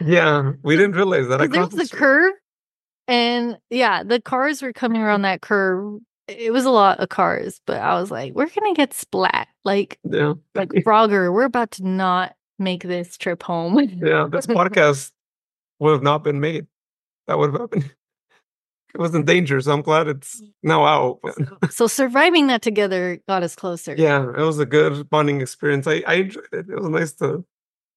[0.00, 1.40] Yeah, we didn't realize that.
[1.40, 2.32] I there was a the curve,
[3.08, 5.98] and yeah, the cars were coming around that curve.
[6.28, 9.48] It was a lot of cars, but I was like, we're gonna get splat.
[9.64, 13.78] Like, Yeah, like Frogger, we're about to not make this trip home.
[14.02, 14.28] yeah.
[14.30, 15.12] This podcast
[15.78, 16.66] would have not been made.
[17.26, 17.94] That would have happened.
[18.94, 21.20] It was in danger, so I'm glad it's now out.
[21.22, 23.94] but- so surviving that together got us closer.
[23.98, 25.86] yeah, it was a good bonding experience.
[25.86, 26.70] I, I enjoyed it.
[26.70, 27.44] It was nice to.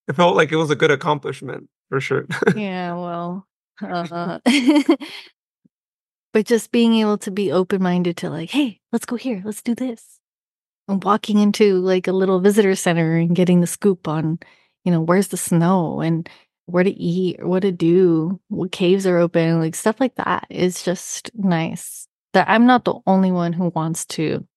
[0.09, 2.25] It felt like it was a good accomplishment for sure.
[2.57, 3.47] yeah well
[3.81, 4.39] uh,
[6.33, 9.73] but just being able to be open-minded to like hey let's go here let's do
[9.75, 10.19] this
[10.99, 14.39] walking into like a little visitor center and getting the scoop on
[14.83, 16.29] you know where's the snow and
[16.65, 20.45] where to eat or what to do what caves are open like stuff like that
[20.49, 22.07] is just nice.
[22.33, 24.47] That i'm not the only one who wants to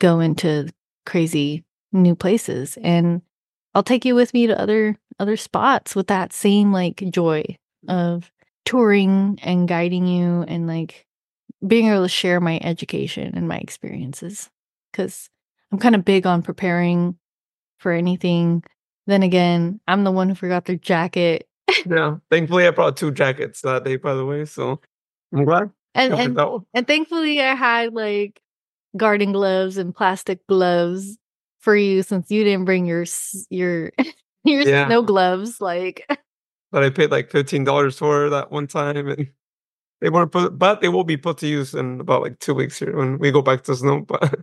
[0.00, 0.68] go into
[1.04, 3.20] crazy new places and
[3.74, 7.44] i'll take you with me to other other spots with that same like joy
[7.88, 8.30] of
[8.64, 11.06] touring and guiding you and like
[11.66, 14.50] being able to share my education and my experiences.
[14.90, 15.30] Because
[15.72, 17.16] i'm kind of big on preparing
[17.78, 18.62] for anything
[19.06, 21.48] then again i'm the one who forgot their jacket
[21.86, 24.44] yeah, thankfully I brought two jackets that day, by the way.
[24.44, 24.80] So
[25.32, 25.70] I'm glad.
[25.94, 26.38] and and,
[26.74, 28.40] and thankfully i had like
[28.96, 31.16] garden gloves and plastic gloves
[31.60, 33.04] for you since you didn't bring your
[33.48, 33.90] your
[34.44, 34.86] your Yeah.
[34.86, 36.04] snow gloves like
[36.72, 39.30] that I paid like fifteen dollars for that one time, and
[40.00, 42.78] they weren't put, but they will be put to use in about like two weeks
[42.78, 44.00] here when we go back to snow.
[44.00, 44.40] But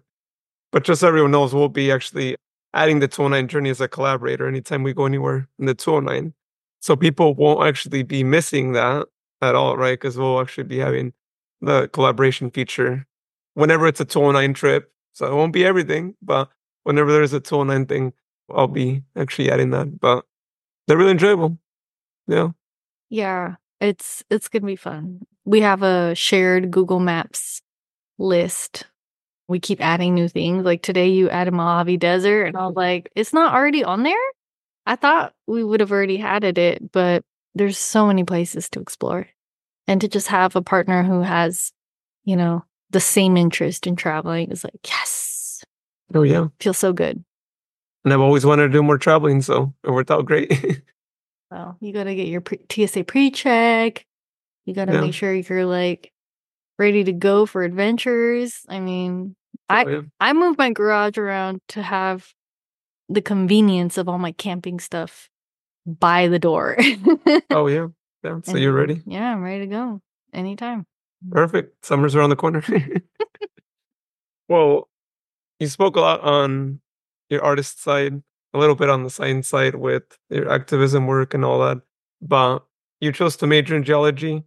[0.71, 2.35] but just so everyone knows, we'll be actually
[2.73, 6.33] adding the 209 journey as a collaborator anytime we go anywhere in the 209.
[6.81, 9.07] So people won't actually be missing that
[9.41, 9.99] at all, right?
[9.99, 11.13] Because we'll actually be having
[11.61, 13.05] the collaboration feature
[13.53, 14.91] whenever it's a 209 trip.
[15.13, 16.49] So it won't be everything, but
[16.83, 18.13] whenever there's a 209 thing,
[18.49, 19.99] I'll be actually adding that.
[19.99, 20.25] But
[20.87, 21.57] they're really enjoyable.
[22.27, 22.49] Yeah.
[23.09, 25.21] Yeah, it's it's gonna be fun.
[25.45, 27.61] We have a shared Google Maps
[28.17, 28.85] list.
[29.49, 30.63] We keep adding new things.
[30.63, 32.79] Like today, you added Mojave Desert, and I was mm-hmm.
[32.79, 34.15] like, "It's not already on there."
[34.85, 37.23] I thought we would have already added it, but
[37.55, 39.27] there's so many places to explore,
[39.87, 41.71] and to just have a partner who has,
[42.25, 45.63] you know, the same interest in traveling is like, yes,
[46.13, 46.47] Oh, yeah.
[46.59, 47.23] feels so good.
[48.05, 50.81] And I've always wanted to do more traveling, so it worked out great.
[51.51, 54.05] Well, you got to get your pre- TSA pre-check.
[54.65, 55.01] You got to Yeah.
[55.01, 56.11] make sure you're like
[56.77, 58.61] ready to go for adventures.
[58.69, 59.35] I mean,
[59.69, 60.01] I.
[60.19, 62.33] I moved my garage around to have
[63.07, 65.29] the convenience of all my camping stuff
[65.85, 66.77] by the door.
[67.49, 67.87] Oh, yeah.
[68.21, 68.39] Yeah.
[68.43, 69.01] So you're ready.
[69.05, 70.01] yeah, I'm ready to go
[70.33, 70.85] anytime.
[71.31, 71.85] Perfect.
[71.85, 72.61] Summer's around the corner.
[74.49, 74.89] well,
[75.57, 76.81] you spoke a lot on
[77.29, 78.21] your artist side,
[78.53, 81.77] a little bit on the science side with your activism work and all that,
[82.21, 82.65] but
[82.99, 84.43] you chose to major in geology.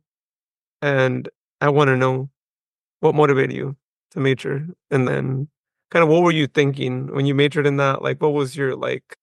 [0.82, 1.30] And
[1.62, 2.28] I want to know
[3.00, 3.74] what motivated you
[4.12, 5.48] to major and then
[5.90, 8.02] kind of what were you thinking when you majored in that?
[8.02, 9.16] Like, what was your like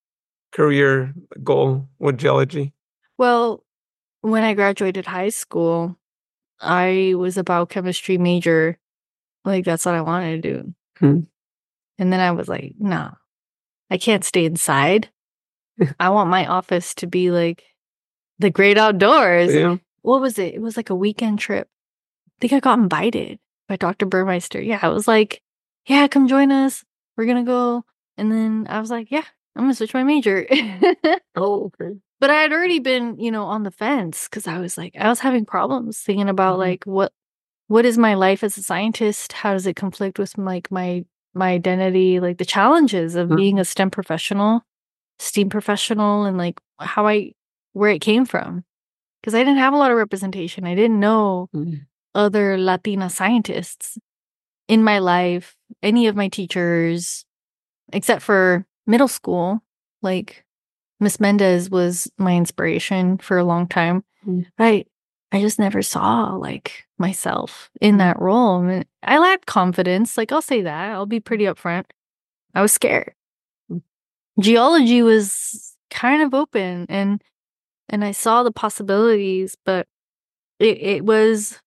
[0.52, 1.14] career
[1.44, 2.74] goal with geology?
[3.18, 3.64] Well,
[4.22, 5.98] when I graduated high school,
[6.60, 8.78] I was a biochemistry major.
[9.46, 10.74] Like that's what I wanted to do.
[11.00, 11.20] Hmm.
[11.98, 13.14] And then I was like, no,
[13.90, 15.10] I can't stay inside.
[16.00, 17.64] I want my office to be like
[18.38, 19.54] the great outdoors.
[19.54, 19.78] Yeah.
[20.02, 20.54] What was it?
[20.54, 21.68] It was like a weekend trip.
[22.28, 23.40] I think I got invited
[23.70, 24.06] by Dr.
[24.08, 24.62] Burmeister.
[24.62, 25.42] Yeah, I was like,
[25.88, 26.84] yeah, come join us.
[27.16, 27.86] We're gonna go.
[28.18, 29.24] And then I was like, yeah,
[29.56, 30.46] I'm gonna switch my major.
[31.36, 31.98] Oh, okay.
[32.20, 35.08] but I had already been, you know, on the fence because I was like, I
[35.08, 36.60] was having problems thinking about Mhm.
[36.60, 37.14] like what
[37.68, 39.32] what is my life as a scientist?
[39.34, 41.06] How does it conflict with like my
[41.36, 43.38] my identity, like the challenges of Mhm.
[43.38, 44.64] being a STEM professional,
[45.20, 47.34] STEAM professional, and like how I
[47.74, 48.66] where it came from.
[49.22, 50.66] because I didn't have a lot of representation.
[50.66, 51.86] I didn't know Mm.
[52.16, 53.98] Other Latina scientists
[54.68, 57.26] in my life, any of my teachers,
[57.92, 59.62] except for middle school.
[60.02, 60.46] Like
[61.00, 64.04] Miss Mendez was my inspiration for a long time.
[64.26, 64.46] Mm.
[64.58, 64.86] I
[65.32, 68.62] I just never saw like myself in that role.
[68.62, 70.18] And I lacked confidence.
[70.18, 70.92] Like I'll say that.
[70.92, 71.86] I'll be pretty upfront.
[72.56, 73.14] I was scared.
[73.72, 73.82] Mm.
[74.40, 77.22] Geology was kind of open and
[77.92, 79.88] and I saw the possibilities, but
[80.60, 81.60] it, it was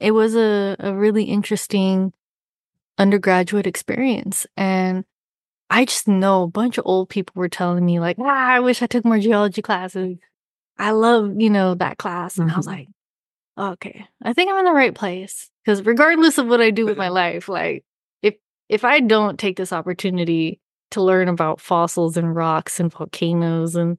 [0.00, 2.12] it was a, a really interesting
[2.98, 4.46] undergraduate experience.
[4.56, 5.04] And
[5.70, 8.24] I just know a bunch of old people were telling me, like, ah,
[8.54, 10.18] I wish I took more geology classes.
[10.78, 12.38] I love, you know, that class.
[12.38, 12.70] And I was Mhm.
[12.72, 12.88] like,
[13.58, 15.50] okay, I think I'm in the right place.
[15.64, 17.84] Because regardless of what I do with my life, like
[18.22, 18.36] if
[18.68, 20.60] if I don't take this opportunity
[20.92, 23.98] to learn about fossils and rocks and volcanoes and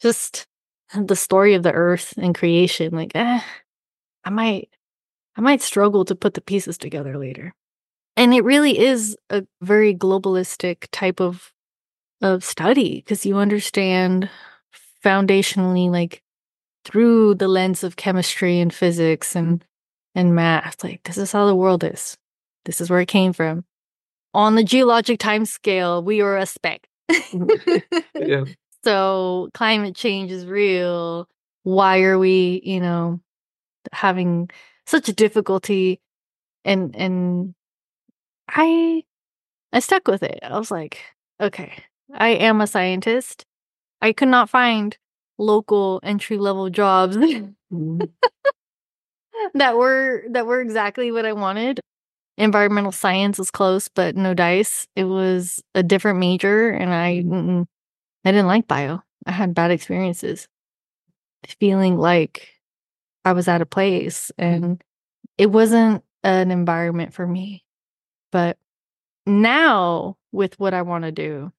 [0.00, 0.46] just
[0.94, 3.40] the story of the earth and creation, like, eh,
[4.24, 4.68] I might
[5.36, 7.54] I might struggle to put the pieces together later.
[8.16, 11.52] And it really is a very globalistic type of
[12.20, 14.30] of study because you understand
[15.04, 16.22] foundationally like
[16.84, 19.64] through the lens of chemistry and physics and
[20.14, 22.16] and math like this is how the world is.
[22.64, 23.64] This is where it came from.
[24.34, 26.88] On the geologic time scale, we are a speck.
[28.14, 28.44] Yeah.
[28.84, 31.28] So climate change is real.
[31.62, 33.20] Why are we, you know,
[33.92, 34.50] having
[34.86, 36.00] such a difficulty?
[36.64, 37.54] And and
[38.48, 39.04] I
[39.72, 40.40] I stuck with it.
[40.42, 41.00] I was like,
[41.40, 41.72] okay,
[42.14, 43.44] I am a scientist.
[44.02, 44.96] I could not find
[45.38, 47.16] local entry level jobs
[47.72, 48.10] Mm.
[49.54, 51.80] that were that were exactly what I wanted.
[52.38, 54.86] Environmental science was close, but no dice.
[54.96, 57.24] It was a different major, and I
[58.24, 59.02] I didn't like bio.
[59.26, 60.48] I had bad experiences,
[61.58, 62.48] feeling like
[63.24, 64.82] I was out of place, and
[65.38, 67.64] it wasn't an environment for me.
[68.32, 68.58] But
[69.26, 71.52] now, with what I want to do,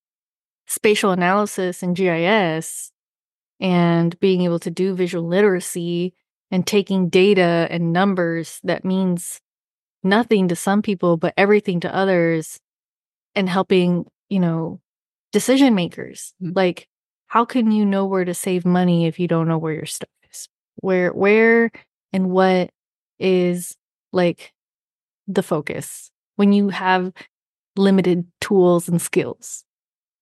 [0.68, 2.92] spatial analysis and GIS,
[3.60, 6.14] and being able to do visual literacy
[6.52, 9.40] and taking data and numbers that means
[10.04, 12.60] nothing to some people but everything to others
[13.36, 14.80] and helping you know
[15.32, 16.56] decision makers Mm.
[16.56, 16.88] like
[17.28, 20.00] how can you know where to save money if you don't know where you're is
[20.78, 21.72] where where
[22.12, 22.70] and what
[23.20, 23.76] is
[24.12, 24.54] like
[25.28, 27.12] the focus when you have
[27.76, 29.64] limited tools and skills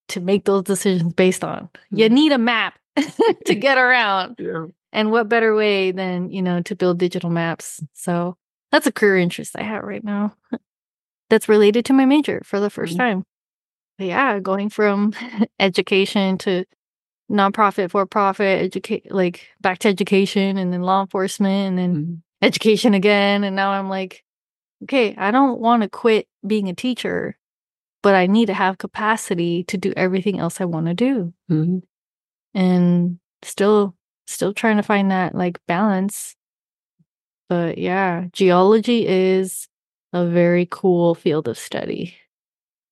[0.07, 2.11] to make those decisions based on you Mm.
[2.11, 2.77] need a map
[3.45, 4.65] to get around Yeah.
[4.93, 7.81] and what better way than, you know, to build digital maps?
[7.93, 8.37] So
[8.71, 10.35] that's a career interest I have right now
[11.29, 12.97] that's related to my major for the 1st Mhm.
[12.97, 13.23] time.
[13.97, 15.13] But yeah, going from
[15.59, 16.65] education to
[17.31, 22.21] nonprofit, for profit, educate, like back to education and then law enforcement and then Mm.
[22.41, 23.43] education again.
[23.43, 24.23] And now I'm like,
[24.83, 27.37] okay, I don't want to quit being a teacher,
[28.03, 31.83] but I need to have capacity to do everything else I want to do Mhm.
[32.53, 33.95] and still
[34.27, 36.35] still trying to find that like balance
[37.49, 39.67] but yeah geology is
[40.13, 42.15] a very cool field of study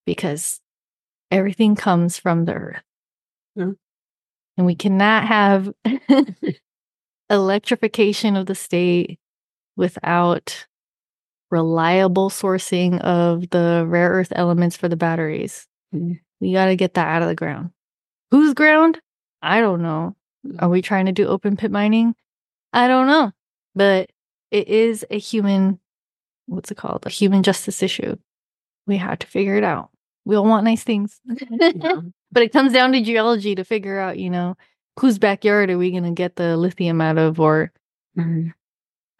[0.06, 0.60] because
[1.30, 2.82] everything comes from the earth
[3.56, 3.72] Yeah.
[4.60, 5.72] And we cannot have
[7.30, 9.18] electrification of the state
[9.74, 10.66] without
[11.50, 16.20] reliable sourcing of the rare earth elements for the batteries Mhm.
[16.40, 17.70] we got to get that out of the ground
[18.30, 19.00] whose ground
[19.42, 20.14] i don't know
[20.58, 22.14] are we trying to do open pit mining?
[22.72, 23.30] I don't know.
[23.74, 24.10] But
[24.50, 25.78] it is a human,
[26.46, 27.04] what's it called?
[27.04, 28.16] A human justice issue.
[28.86, 29.90] We have to figure it out.
[30.24, 31.20] We all want nice things.
[31.50, 32.00] Yeah.
[32.32, 34.56] But it comes down to geology to figure out, you know,
[34.98, 37.40] whose backyard are we going to get the lithium out of?
[37.40, 37.72] Or
[38.18, 38.52] Mhm.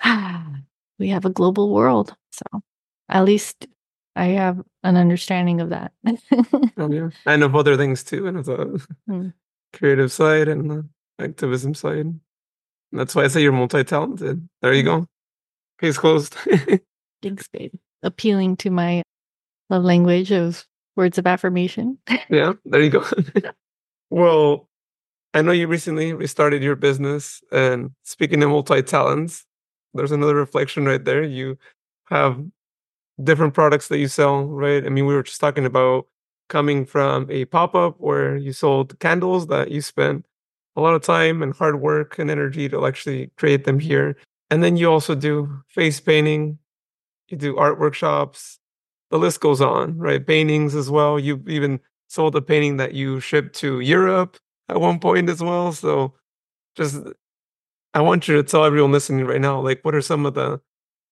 [0.98, 2.14] we have a global world.
[2.32, 2.62] So
[3.08, 3.66] at least
[4.16, 5.92] I have an understanding of that.
[6.76, 7.10] Oh, yeah.
[7.26, 9.32] And of other things too, and of the Mm.
[9.72, 10.88] creative side and the
[11.18, 12.06] activism side.
[12.92, 14.48] That's why I say you're multi-talented.
[14.62, 15.06] There you go.
[15.80, 16.34] Case closed.
[17.22, 17.72] Thanks, babe.
[18.02, 19.02] Appealing to my
[19.68, 20.66] love language of
[20.96, 21.98] words of affirmation.
[22.28, 23.04] yeah, there you go.
[24.10, 24.68] well,
[25.34, 29.46] I know you recently restarted your business, and speaking of multi-talents,
[29.94, 31.22] there's another reflection right there.
[31.22, 31.58] You
[32.06, 32.42] have
[33.22, 34.84] different products that you sell, right?
[34.84, 36.06] I mean, we were just talking about
[36.48, 40.26] coming from a pop-up where you sold candles that you spent
[40.76, 44.16] a lot of time and hard work and energy to actually create them here.
[44.50, 46.58] And then you also do face painting,
[47.28, 48.59] you do art workshops,
[49.10, 50.24] the list goes on, right?
[50.26, 51.18] Paintings as well.
[51.18, 54.36] You even sold a painting that you shipped to Europe
[54.68, 55.72] at one point as well.
[55.72, 56.14] So
[56.76, 57.02] just
[57.94, 60.60] I want you to tell everyone listening right now, like, what are some of the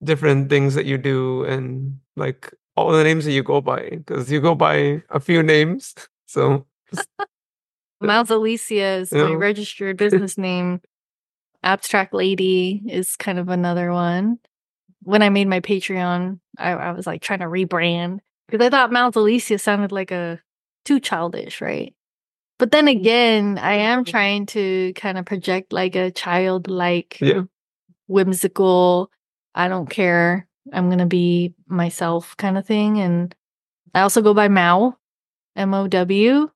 [0.02, 3.90] different things that you do and like all the names that you go by?
[3.90, 5.94] Because you go by a few names.
[6.30, 6.66] So,
[8.02, 10.82] Miles Alicia is my registered business name.
[11.62, 14.38] Abstract Lady is kind of another one.
[15.08, 18.90] When I made my Patreon, I, I was like trying to rebrand because I thought
[18.90, 20.38] Mowzilicia sounded like a
[20.84, 21.94] too childish, right?
[22.58, 23.00] But then mm-hmm.
[23.00, 27.44] again, I am trying to kind of project like a childlike, yeah.
[28.06, 29.10] whimsical,
[29.54, 30.46] I don't care.
[30.74, 33.00] I'm going to be myself kind of thing.
[33.00, 33.34] And
[33.94, 34.94] I also go by Mow,
[35.56, 36.50] M O W,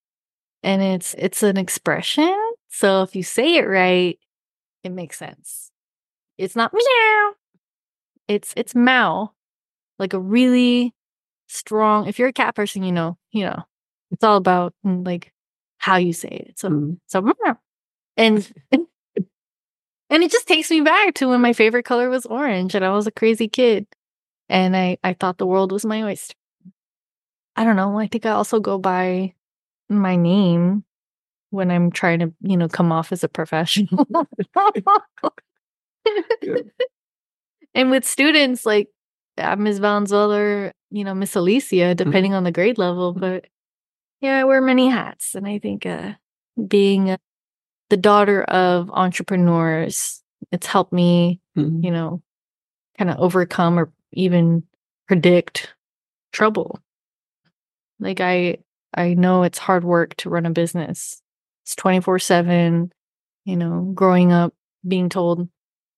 [0.63, 2.37] and it's it's an expression.
[2.69, 4.19] So if you say it right,
[4.85, 5.71] it makes sense.
[6.37, 7.33] It's not meow.
[8.29, 9.33] It's it's Mow.
[9.99, 10.95] Like a really
[11.49, 13.63] strong if you're a cat person, you know, you know.
[14.11, 15.33] It's all about mm, like
[15.79, 16.59] how you say it.
[16.59, 16.99] So mm.
[17.07, 17.33] so
[18.17, 18.53] and
[20.11, 22.91] and it just takes me back to when my favorite color was orange and I
[22.91, 23.87] was a crazy kid
[24.49, 26.35] and I I thought the world was my oyster.
[27.57, 27.99] I don't know.
[27.99, 29.35] I think I also go by
[29.89, 30.85] my name
[31.51, 34.07] when I'm trying to, you know, come off as a professional.
[37.75, 38.89] and with students like
[39.39, 39.79] uh, Ms.
[39.79, 41.97] Valenzuela, you know, Miss Alicia, mm-hmm.
[41.97, 42.39] depending mm-hmm.
[42.39, 43.47] on the grade level, but
[44.21, 45.35] yeah, I wear many hats.
[45.35, 46.13] And I think uh,
[46.69, 47.17] being uh,
[47.91, 50.23] the daughter of entrepreneurs,
[50.53, 51.85] it's helped me, mm-hmm.
[51.85, 52.23] you know,
[52.99, 54.63] kind of overcome or even
[55.09, 55.75] predict
[56.33, 56.79] trouble.
[57.99, 58.59] Like I
[58.95, 61.23] I know it's hard work to run a business.
[61.65, 62.91] It's 24/7,
[63.45, 64.55] you know, growing up
[64.87, 65.49] being told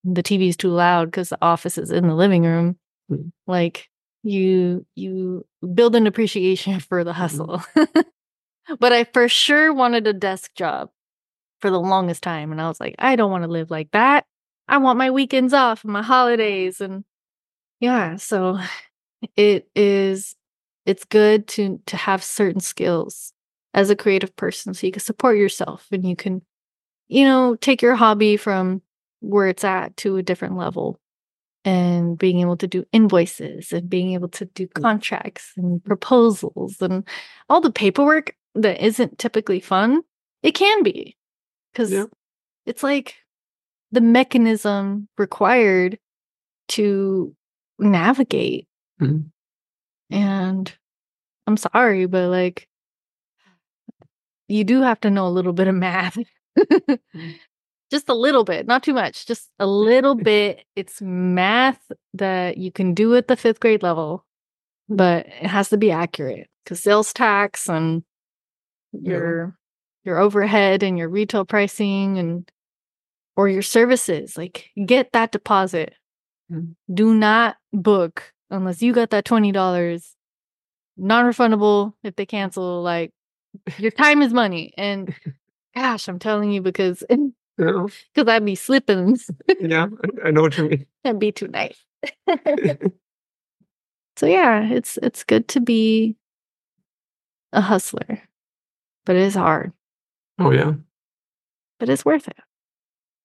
[0.05, 2.77] the TV is too loud cuz the office is in the living room.
[3.11, 3.29] Mm-hmm.
[3.47, 3.89] Like
[4.23, 7.21] you you build an appreciation for the mm-hmm.
[7.21, 7.63] hustle.
[7.75, 8.01] Mm-hmm.
[8.79, 10.89] But I for sure wanted a desk job
[11.61, 12.51] for the longest time.
[12.51, 14.25] And I was like, I don't want to live like that.
[14.67, 16.81] I want my weekends off and my holidays.
[16.81, 17.03] And
[17.79, 18.59] yeah, so
[19.35, 20.35] it is
[20.85, 23.33] it's good to to have certain skills
[23.73, 26.41] as a creative person so you can support yourself and you can,
[27.07, 28.81] you know, take your hobby from
[29.25, 30.99] where it's at to a different level
[31.63, 34.81] and being able to do invoices and being able to do mm.
[34.81, 37.07] contracts and proposals and
[37.49, 40.01] all the paperwork that isn't typically fun,
[40.43, 41.17] it can be
[41.73, 42.05] because yeah.
[42.65, 43.15] it's like
[43.91, 45.97] the mechanism required
[46.67, 47.35] to
[47.79, 48.67] navigate.
[49.01, 49.27] Mm-hmm.
[50.15, 50.73] And
[51.47, 52.67] I'm sorry, but like,
[54.47, 56.17] you do have to know a little bit of math.
[57.95, 60.65] Just a little bit, not too much, just a little bit.
[60.75, 61.79] It's math
[62.13, 64.25] that you can do at the fifth grade level,
[64.89, 68.03] but it has to be accurate because sales tax and
[68.91, 69.55] your
[70.03, 70.11] yeah.
[70.11, 72.51] your overhead and your retail pricing and
[73.35, 75.93] or your services like get that deposit
[76.51, 76.71] mm-hmm.
[76.93, 80.15] do not book unless you got that $20
[80.97, 83.11] non-refundable if they cancel like
[83.77, 85.13] your time is money and
[85.75, 87.03] gosh i'm telling you because
[87.57, 88.23] because yeah.
[88.33, 89.17] i'd be slipping
[89.59, 89.87] yeah
[90.23, 91.77] i know what you mean that'd be too nice
[94.17, 96.15] so yeah it's it's good to be
[97.53, 98.21] a hustler
[99.05, 99.71] but it is hard.
[100.39, 100.73] Oh yeah,
[101.79, 102.37] but it's worth it.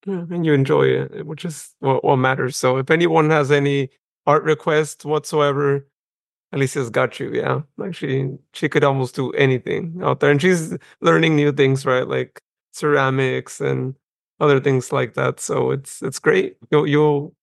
[0.05, 2.55] Yeah, and you enjoy it, eh, which is what, what matters.
[2.55, 3.89] So if anyone has any
[4.25, 5.87] art requests whatsoever,
[6.53, 7.33] Alicia's got you.
[7.33, 11.85] Yeah, like she she could almost do anything out there, and she's learning new things,
[11.85, 12.07] right?
[12.07, 12.41] Like
[12.71, 13.95] ceramics and
[14.41, 15.39] other things like that.
[15.39, 16.57] So it's it's great.
[16.71, 17.35] You'll you'll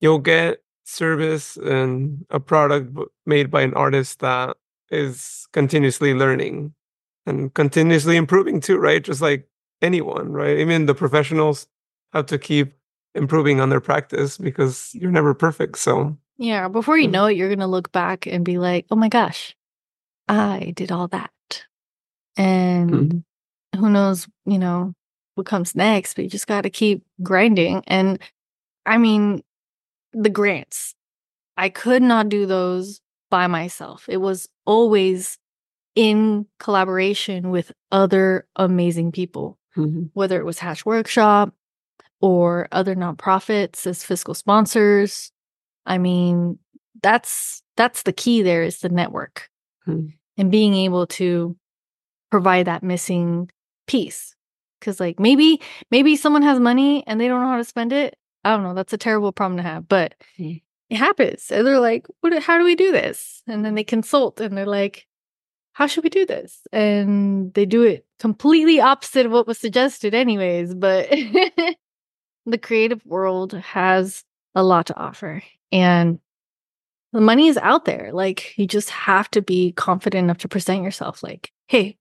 [0.00, 4.56] you'll get service and a product made by an artist that
[4.90, 6.72] is continuously learning
[7.24, 9.02] and continuously improving too, right?
[9.02, 9.48] Just like
[9.82, 10.58] anyone, right?
[10.58, 11.66] Even the professionals
[12.12, 12.74] have to keep
[13.16, 15.78] improving on their practice because you're never perfect.
[15.78, 18.96] So, yeah, before you know it, you're going to look back and be like, oh
[18.96, 19.56] my gosh,
[20.28, 21.32] I did all that.
[22.36, 23.80] And mm-hmm.
[23.80, 24.92] who knows, you know,
[25.36, 27.84] what comes next, but you just got to keep grinding.
[27.86, 28.18] And
[28.84, 29.42] I mean,
[30.12, 30.94] the grants,
[31.56, 33.00] I could not do those
[33.30, 34.06] by myself.
[34.08, 35.38] It was always
[35.94, 40.04] in collaboration with other amazing people, mm-hmm.
[40.14, 41.52] whether it was Hatch Workshop
[42.20, 45.32] or other nonprofits as fiscal sponsors.
[45.84, 46.58] I mean,
[47.02, 49.50] that's that's the key there is the network
[49.86, 50.08] mm-hmm.
[50.38, 51.56] and being able to
[52.30, 53.50] provide that missing
[53.86, 54.35] piece.
[54.80, 58.16] Cause like maybe maybe someone has money and they don't know how to spend it.
[58.44, 58.74] I don't know.
[58.74, 60.58] That's a terrible problem to have, but mm-hmm.
[60.90, 61.50] it happens.
[61.50, 62.40] And they're like, "What?
[62.42, 65.06] How do we do this?" And then they consult, and they're like,
[65.76, 66.66] how should we do this?
[66.72, 70.74] And they do it completely opposite of what was suggested, anyways.
[70.74, 71.10] But
[72.46, 74.24] the creative world has
[74.54, 76.18] a lot to offer and
[77.12, 78.08] the money is out there.
[78.14, 81.98] Like you just have to be confident enough to present yourself like, hey,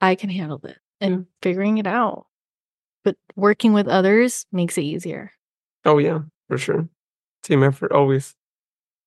[0.00, 2.26] I can handle this and figuring it out.
[3.04, 5.32] But working with others makes it easier.
[5.84, 6.88] Oh yeah, for sure.
[7.42, 8.34] Team effort always.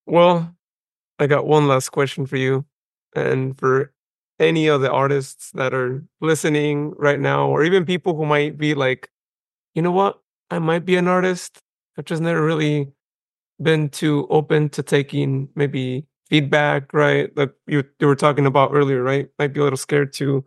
[0.05, 0.55] Well,
[1.19, 2.65] I got one last question for you.
[3.15, 3.93] And for
[4.39, 8.75] any of the artists that are listening right now, or even people who might be
[8.75, 9.09] like,
[9.73, 10.19] you know what?
[10.51, 11.59] I might be an artist.
[11.97, 12.91] I've just never really
[13.61, 17.35] been too open to taking maybe feedback, right?
[17.37, 19.29] Like you you were talking about earlier, right?
[19.39, 20.45] Might be a little scared to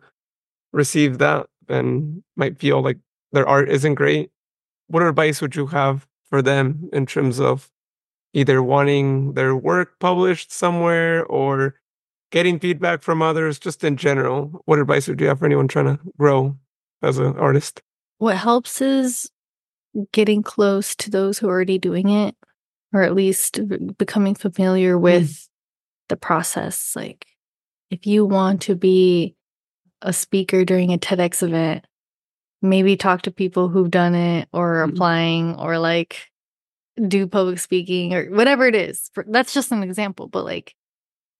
[0.71, 2.97] receive that and might feel like
[3.31, 4.31] their art isn't great.
[4.87, 7.69] What advice would you have for them in terms of
[8.33, 11.75] either wanting their work published somewhere or
[12.31, 14.61] getting feedback from others, just in general?
[14.65, 16.57] What advice would you have for anyone trying to grow
[17.01, 17.81] as an artist?
[18.17, 19.29] What helps is
[20.11, 22.35] getting close to those who are already doing it
[22.93, 23.59] or at least
[23.97, 25.03] becoming familiar hmm.
[25.03, 25.47] with mm.
[26.09, 26.95] the process.
[26.95, 27.25] Like,
[27.89, 29.35] if you want to be
[30.01, 31.85] a speaker during a TEDx event,
[32.61, 34.89] maybe talk to people who've done it or mm.
[34.89, 36.29] applying or like
[37.07, 39.09] do public speaking or whatever it is.
[39.27, 40.75] That's just an example, but like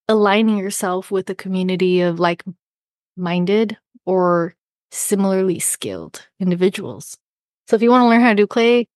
[0.08, 2.44] aligning yourself with a community of like
[3.16, 3.76] minded
[4.06, 4.54] or
[4.90, 7.16] similarly skilled individuals.
[7.68, 8.88] So if you want to learn how to do clay,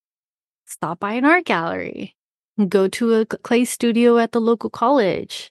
[0.66, 2.16] stop by an art gallery
[2.68, 5.50] go to a clay studio at the local college,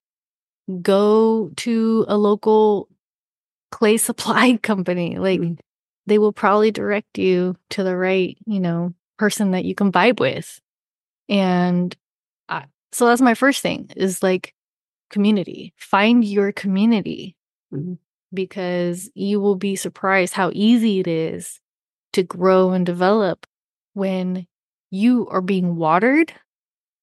[0.81, 2.87] go to a local
[3.73, 5.17] clay supply company.
[5.17, 5.55] Like mm-hmm.
[6.05, 10.19] they will probably direct you to the right, you know, person that you can vibe
[10.19, 10.61] with.
[11.27, 11.95] And
[12.47, 14.53] I, so that's my first thing is like
[15.09, 15.73] community.
[15.77, 17.35] Find your community
[17.73, 17.93] mm-hmm.
[18.31, 21.59] because you will be surprised how easy it is
[22.13, 23.47] to grow and develop
[23.93, 24.45] when
[24.91, 26.31] you are being watered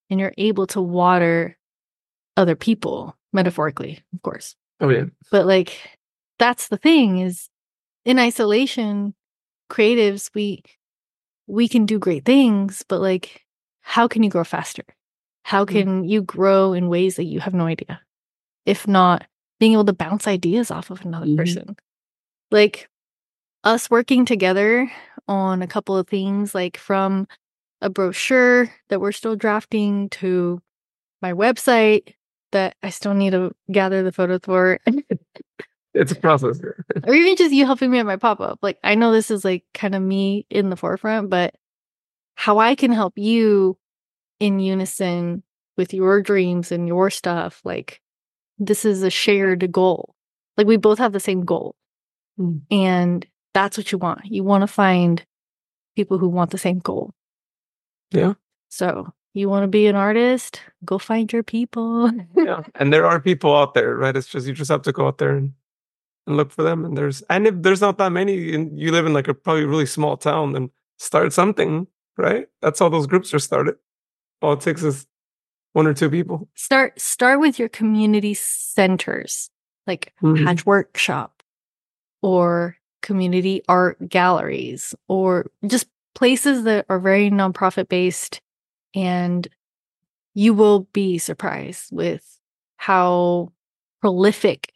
[0.09, 1.59] and you're able to water
[2.37, 5.99] other people metaphorically of course oh yeah but like
[6.41, 7.49] that's the thing is
[8.05, 9.15] in isolation
[9.71, 10.63] creatives we
[11.47, 13.45] we can do great things but like
[13.83, 14.83] how can you grow faster
[15.45, 15.69] how mm.
[15.69, 16.09] can mm-hmm.
[16.09, 18.01] you grow in ways that you have no idea
[18.67, 19.25] if not
[19.61, 21.37] being able to bounce ideas off of another mm-hmm.
[21.37, 21.77] person
[22.51, 22.89] like
[23.63, 24.91] us working together
[25.29, 27.29] on a couple of things like from
[27.83, 30.61] a brochure that we're still drafting to
[31.23, 32.15] my website
[32.53, 34.81] that I still need to gather the photos for.
[35.95, 36.61] it's a process.
[37.05, 38.59] or even just you helping me at my pop up.
[38.63, 41.55] Like, I know this is like kind of me in the forefront, but
[42.35, 43.77] how I can help you
[44.39, 45.43] in unison
[45.77, 48.01] with your dreams and your stuff, like,
[48.59, 50.15] this is a shared goal.
[50.57, 51.75] Like, we both have the same goal.
[52.39, 52.63] Mm.
[52.71, 54.27] And that's what you want.
[54.27, 55.25] You want to find
[55.97, 57.13] people who want the same goal.
[58.11, 58.35] Yeah.
[58.69, 60.61] So you want to be an artist?
[60.85, 62.11] Go find your people.
[62.37, 62.63] yeah.
[62.75, 64.17] And there are people out there, right?
[64.17, 65.53] It's just you just have to go out there and,
[66.31, 66.85] and look for them.
[66.85, 69.65] And there's and if there's not that many and you live in like a probably
[69.65, 71.87] really small town, then start something,
[72.17, 72.47] right?
[72.63, 73.77] That's how those groups are started.
[74.41, 75.07] All it takes is
[75.73, 76.49] one or two people.
[76.55, 79.51] Start start with your community centers,
[79.87, 80.45] like mm-hmm.
[80.45, 81.43] Hatch Workshop
[82.23, 88.41] or community art galleries or just places that are very nonprofit based
[88.95, 89.49] and
[90.35, 92.39] you will be surprised with
[92.77, 93.53] how
[94.01, 94.73] prolific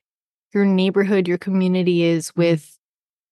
[0.54, 2.40] your neighborhood, your community is mm-hmm.
[2.40, 2.78] with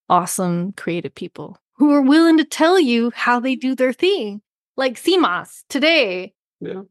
[0.08, 4.42] awesome creative people who are willing to tell you how they do their thing.
[4.76, 6.34] Like sea moss today.
[6.60, 6.82] Yeah.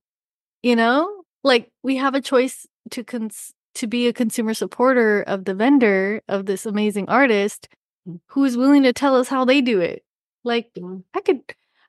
[0.61, 5.45] You know, like we have a choice to cons- to be a consumer supporter of
[5.45, 7.69] the vendor of this amazing artist
[8.07, 8.19] mm.
[8.27, 10.03] who is willing to tell us how they do it.
[10.43, 11.03] Like mm.
[11.13, 11.41] I could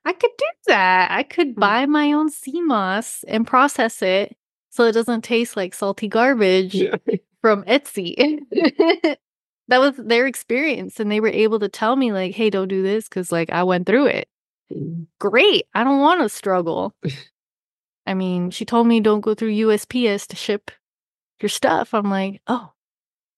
[0.05, 1.11] I could do that.
[1.11, 1.61] I could mm.
[1.61, 4.37] buy my own sea moss and process it
[4.73, 6.97] so it doesn't taste like salty garbage yeah.
[7.43, 8.17] from Etsy.
[9.69, 12.83] that was their experience and they were able to tell me like, "Hey, don't do
[12.83, 14.29] this cuz like I went through it."
[14.73, 15.09] Mm.
[15.21, 15.67] Great.
[15.75, 16.95] I don't want to struggle.
[18.07, 20.71] I mean, she told me don't go through USPS to ship
[21.41, 21.93] your stuff.
[21.93, 22.73] I'm like, "Oh,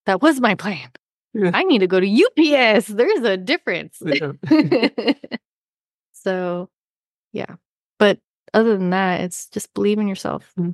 [0.05, 0.89] that was my plan."
[1.33, 1.51] Yeah.
[1.53, 2.87] I need to go to UPS.
[2.87, 4.01] There's a difference.
[4.01, 4.31] Yeah.
[6.13, 6.69] so,
[7.33, 7.55] yeah.
[7.99, 8.19] But
[8.53, 10.71] other than that, it's just believe in yourself mm-hmm.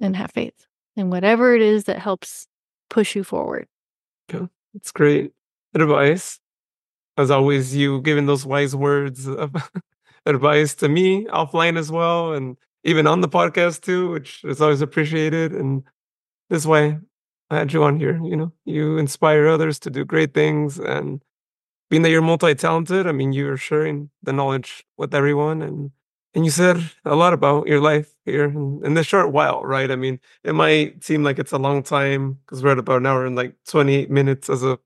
[0.00, 0.66] And have faith
[0.96, 2.46] in whatever it is that helps
[2.88, 3.66] push you forward.
[4.32, 5.32] Yeah, That's great
[5.74, 6.40] advice.
[7.18, 9.54] As always, you giving those wise words of
[10.26, 14.82] advice to me offline as well, and even on the podcast too, which is always
[14.82, 15.52] appreciated.
[15.52, 15.82] And
[16.50, 16.98] this way,
[17.50, 18.20] I had you on here.
[18.22, 21.22] You know, you inspire others to do great things, and
[21.88, 25.92] being that you're multi-talented, I mean, you're sharing the knowledge with everyone and
[26.36, 29.90] and you said a lot about your life here in, in this short while, right?
[29.90, 33.06] I mean, it might seem like it's a long time because we're at about an
[33.06, 34.78] hour and like 28 minutes as a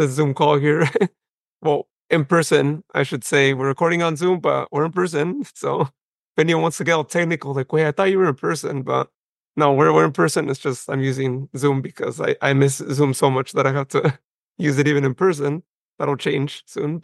[0.00, 0.88] Zoom call here.
[1.60, 3.52] well, in person, I should say.
[3.52, 5.44] We're recording on Zoom, but we're in person.
[5.54, 5.90] So if
[6.38, 9.10] anyone wants to get all technical, like, wait, I thought you were in person, but
[9.56, 10.48] no, we're, we're in person.
[10.48, 13.88] It's just I'm using Zoom because I, I miss Zoom so much that I have
[13.88, 14.18] to
[14.56, 15.64] use it even in person.
[15.98, 17.02] That'll change soon.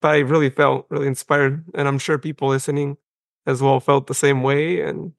[0.00, 2.96] But I really felt really inspired, and I'm sure people listening
[3.48, 4.82] as well felt the same way.
[4.82, 5.12] And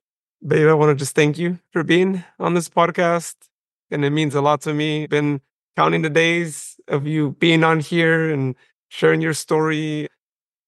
[0.45, 3.35] babe, I want to just thank you for being on this podcast.
[3.89, 5.07] And it means a lot to me.
[5.07, 5.41] Been
[5.76, 8.56] counting the days of you being on here and
[8.89, 10.07] sharing your story.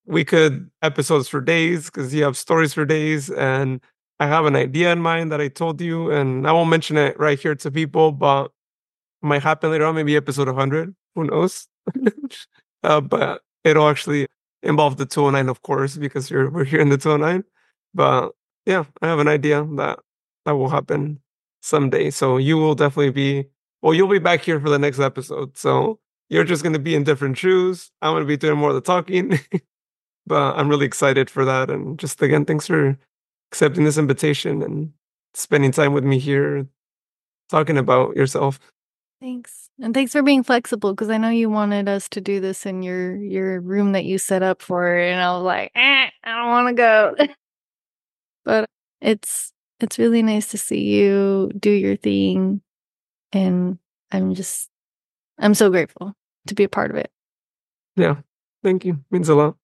[0.04, 3.30] We could episodes for days because you have stories for days.
[3.30, 3.80] And
[4.18, 7.18] I have an idea in mind that I told you, and I won't mention it
[7.18, 8.50] right here to people, but
[9.22, 10.94] might happen later on, maybe episode 100.
[11.14, 11.68] Who knows?
[12.82, 14.26] uh, but it'll actually
[14.64, 17.44] involve the 209, of course, because you're we're here in the 209.
[17.94, 18.32] But
[18.66, 19.98] yeah, I have an idea that
[20.44, 21.20] that will happen
[21.60, 22.10] someday.
[22.10, 23.48] So you will definitely be
[23.82, 25.56] well, you'll be back here for the next episode.
[25.56, 25.98] So
[26.28, 27.90] you're just gonna be in different shoes.
[28.00, 29.38] I'm gonna be doing more of the talking.
[30.26, 31.70] but I'm really excited for that.
[31.70, 32.96] And just again, thanks for
[33.50, 34.92] accepting this invitation and
[35.34, 36.66] spending time with me here
[37.48, 38.58] talking about yourself.
[39.20, 39.70] Thanks.
[39.80, 42.82] And thanks for being flexible because I know you wanted us to do this in
[42.82, 46.48] your your room that you set up for and I was like, eh, I don't
[46.48, 47.16] want to go.
[48.44, 48.68] but
[49.00, 52.62] it's it's really nice to see you do your thing
[53.32, 53.78] and
[54.10, 54.68] I'm just
[55.38, 56.14] I'm so grateful
[56.46, 57.10] to be a part of it.
[57.96, 58.16] Yeah.
[58.62, 59.00] Thank you.
[59.10, 59.56] Means a lot.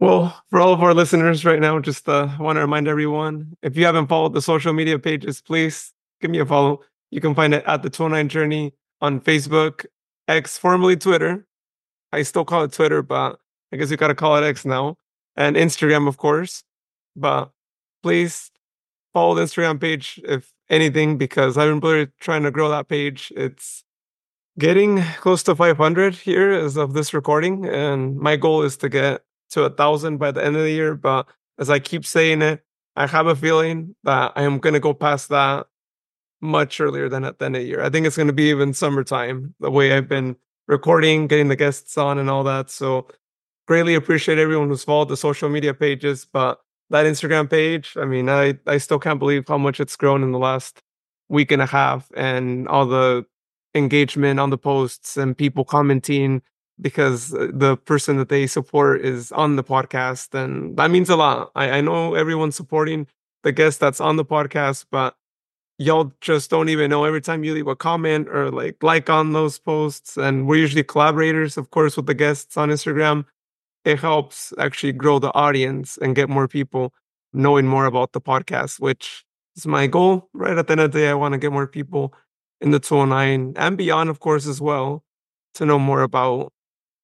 [0.00, 3.76] Well, for all of our listeners right now, just uh, want to remind everyone if
[3.76, 6.80] you haven't followed the social media pages, please give me a follow.
[7.10, 9.86] You can find it at the 209 Journey on Facebook,
[10.28, 11.46] X, formerly Twitter.
[12.12, 13.38] I still call it Twitter, but
[13.72, 14.96] I guess you got to call it X now,
[15.36, 16.64] and Instagram, of course.
[17.16, 17.50] But
[18.04, 18.50] please
[19.14, 23.32] follow the Instagram page if anything, because I've been really trying to grow that page.
[23.34, 23.82] It's
[24.58, 29.22] getting close to 500 here as of this recording, and my goal is to get
[29.52, 30.94] to a thousand by the end of the year.
[30.94, 31.26] But
[31.58, 32.62] as I keep saying it,
[32.94, 35.66] I have a feeling that I am going to go past that
[36.42, 37.82] much earlier than at the end of the year.
[37.82, 40.36] I think it's going to be even summertime, the way I've been
[40.68, 42.68] recording, getting the guests on, and all that.
[42.68, 43.08] So,
[43.66, 46.26] greatly appreciate everyone who's followed the social media pages.
[46.30, 46.60] But
[46.94, 50.30] that Instagram page, I mean, I, I still can't believe how much it's grown in
[50.30, 50.80] the last
[51.28, 53.26] week and a half and all the
[53.74, 56.40] engagement on the posts and people commenting
[56.80, 60.34] because uh, the person that they support is on the podcast.
[60.34, 61.50] And that means a lot.
[61.56, 63.08] I, I know everyone's supporting
[63.42, 65.16] the guest that's on the podcast, but
[65.78, 69.32] y'all just don't even know every time you leave a comment or like like on
[69.32, 73.24] those posts and we're usually collaborators of course with the guests on instagram
[73.84, 76.92] it helps actually grow the audience and get more people
[77.32, 79.24] knowing more about the podcast which
[79.56, 81.66] is my goal right at the end of the day i want to get more
[81.66, 82.12] people
[82.60, 85.02] in the 209 and beyond of course as well
[85.54, 86.52] to know more about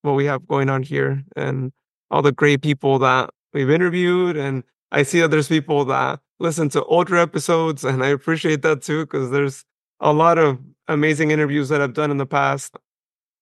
[0.03, 1.73] what we have going on here and
[2.11, 4.63] all the great people that we've interviewed and
[4.93, 9.05] i see that there's people that listen to older episodes, and I appreciate that too
[9.05, 9.65] because there's
[10.01, 10.59] a lot of
[10.89, 12.77] amazing interviews that I've done in the past.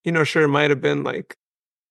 [0.05, 1.37] You know, sure, it might have been like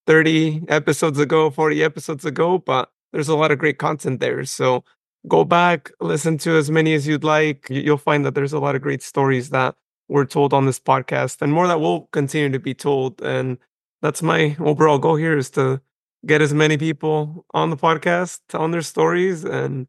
[0.07, 4.45] 30 episodes ago, 40 episodes ago, but there's a lot of great content there.
[4.45, 4.83] So
[5.27, 7.67] go back, listen to as many as you'd like.
[7.69, 9.75] You'll find that there's a lot of great stories that
[10.07, 13.21] were told on this podcast and more that will continue to be told.
[13.21, 13.57] And
[14.01, 15.81] that's my overall goal here is to
[16.25, 19.87] get as many people on the podcast telling their stories and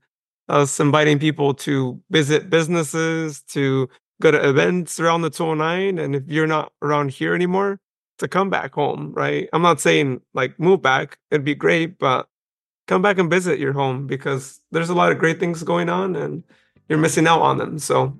[0.48, 3.88] us inviting people to visit businesses, to
[4.20, 5.98] go to events around the 209.
[5.98, 7.80] And if you're not around here anymore,
[8.18, 9.48] to come back home, right?
[9.52, 12.28] I'm not saying like move back, it'd be great, but
[12.86, 16.16] come back and visit your home because there's a lot of great things going on
[16.16, 16.42] and
[16.88, 17.78] you're missing out on them.
[17.78, 18.18] So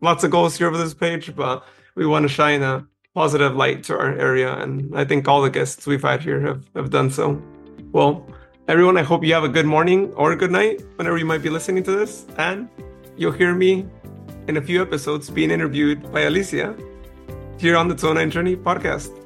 [0.00, 1.64] lots of goals here over this page, but
[1.94, 4.54] we want to shine a positive light to our area.
[4.56, 7.42] And I think all the guests we've had here have, have done so.
[7.92, 8.26] Well,
[8.68, 11.40] Everyone, I hope you have a good morning or a good night whenever you might
[11.40, 12.26] be listening to this.
[12.36, 12.68] And
[13.16, 13.86] you'll hear me
[14.48, 16.76] in a few episodes being interviewed by Alicia
[17.58, 19.25] here on the 209 Journey podcast.